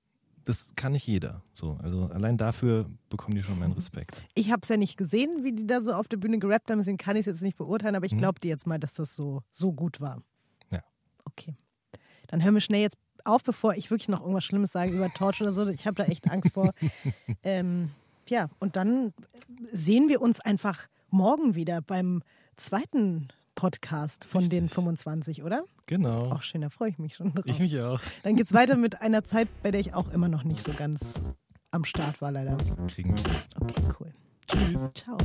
das 0.43 0.73
kann 0.75 0.93
nicht 0.93 1.07
jeder. 1.07 1.41
So, 1.53 1.77
also 1.81 2.05
allein 2.05 2.37
dafür 2.37 2.89
bekommen 3.09 3.35
die 3.35 3.43
schon 3.43 3.59
meinen 3.59 3.73
Respekt. 3.73 4.23
Ich 4.35 4.51
habe 4.51 4.61
es 4.63 4.69
ja 4.69 4.77
nicht 4.77 4.97
gesehen, 4.97 5.43
wie 5.43 5.51
die 5.51 5.67
da 5.67 5.81
so 5.81 5.93
auf 5.93 6.07
der 6.07 6.17
Bühne 6.17 6.39
gerappt 6.39 6.71
haben, 6.71 6.79
deswegen 6.79 6.97
kann 6.97 7.15
ich 7.15 7.21
es 7.21 7.25
jetzt 7.27 7.41
nicht 7.41 7.57
beurteilen, 7.57 7.95
aber 7.95 8.05
ich 8.05 8.17
glaube 8.17 8.39
dir 8.39 8.49
jetzt 8.49 8.67
mal, 8.67 8.79
dass 8.79 8.93
das 8.93 9.15
so, 9.15 9.43
so 9.51 9.71
gut 9.71 10.01
war. 10.01 10.21
Ja. 10.71 10.83
Okay. 11.25 11.55
Dann 12.27 12.43
hören 12.43 12.53
wir 12.53 12.61
schnell 12.61 12.81
jetzt 12.81 12.97
auf, 13.25 13.43
bevor 13.43 13.75
ich 13.75 13.91
wirklich 13.91 14.09
noch 14.09 14.21
irgendwas 14.21 14.45
Schlimmes 14.45 14.71
sage 14.71 14.91
über 14.91 15.09
Torch 15.13 15.41
oder 15.41 15.53
so. 15.53 15.67
Ich 15.67 15.85
habe 15.85 15.95
da 15.95 16.05
echt 16.05 16.29
Angst 16.29 16.53
vor. 16.53 16.73
ähm, 17.43 17.91
ja, 18.27 18.49
und 18.59 18.75
dann 18.75 19.13
sehen 19.71 20.09
wir 20.09 20.21
uns 20.21 20.39
einfach 20.39 20.87
morgen 21.09 21.55
wieder 21.55 21.81
beim 21.81 22.21
zweiten 22.55 23.29
Podcast 23.59 24.23
von 24.23 24.47
den 24.47 24.63
Richtig. 24.63 24.75
25, 24.75 25.43
oder? 25.43 25.65
Genau. 25.85 26.31
Auch 26.31 26.43
schön, 26.43 26.61
da 26.61 26.69
freue 26.69 26.91
ich 26.91 26.97
mich 26.97 27.15
schon 27.15 27.33
drauf. 27.33 27.43
Ich 27.45 27.59
mich 27.59 27.77
auch. 27.81 27.99
Dann 28.23 28.37
geht 28.37 28.45
es 28.45 28.53
weiter 28.53 28.77
mit 28.77 29.01
einer 29.01 29.25
Zeit, 29.25 29.49
bei 29.61 29.69
der 29.69 29.81
ich 29.81 29.93
auch 29.93 30.13
immer 30.13 30.29
noch 30.29 30.45
nicht 30.45 30.63
so 30.63 30.71
ganz 30.71 31.21
am 31.69 31.83
Start 31.83 32.21
war, 32.21 32.31
leider. 32.31 32.55
Kriegen 32.87 33.13
wir. 33.17 33.23
Okay, 33.59 33.83
cool. 33.99 34.13
Tschüss. 34.47 34.89
Ciao. 34.93 35.17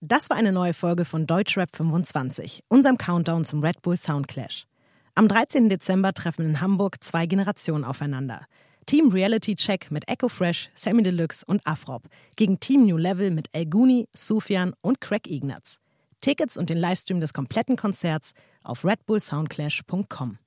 Das 0.00 0.28
war 0.28 0.36
eine 0.36 0.50
neue 0.50 0.74
Folge 0.74 1.04
von 1.04 1.28
Deutschrap 1.28 1.76
25, 1.76 2.64
unserem 2.66 2.98
Countdown 2.98 3.44
zum 3.44 3.62
Red 3.62 3.82
Bull 3.82 3.96
Soundclash. 3.96 4.66
Am 5.14 5.28
13. 5.28 5.68
Dezember 5.68 6.12
treffen 6.12 6.44
in 6.44 6.60
Hamburg 6.60 7.04
zwei 7.04 7.26
Generationen 7.26 7.84
aufeinander. 7.84 8.46
Team 8.86 9.10
Reality 9.10 9.54
Check 9.54 9.90
mit 9.90 10.08
Echo 10.08 10.28
Fresh, 10.28 10.70
Sammy 10.74 11.02
Deluxe 11.02 11.44
und 11.46 11.66
Afrop 11.66 12.08
gegen 12.36 12.60
Team 12.60 12.86
New 12.86 12.96
Level 12.96 13.30
mit 13.30 13.48
El 13.52 13.66
Guni, 13.66 14.08
Sufjan 14.12 14.74
und 14.80 15.00
Craig 15.00 15.26
Ignatz. 15.26 15.78
Tickets 16.20 16.56
und 16.56 16.70
den 16.70 16.78
Livestream 16.78 17.20
des 17.20 17.32
kompletten 17.32 17.76
Konzerts 17.76 18.32
auf 18.62 18.84
redbullsoundclash.com. 18.84 20.38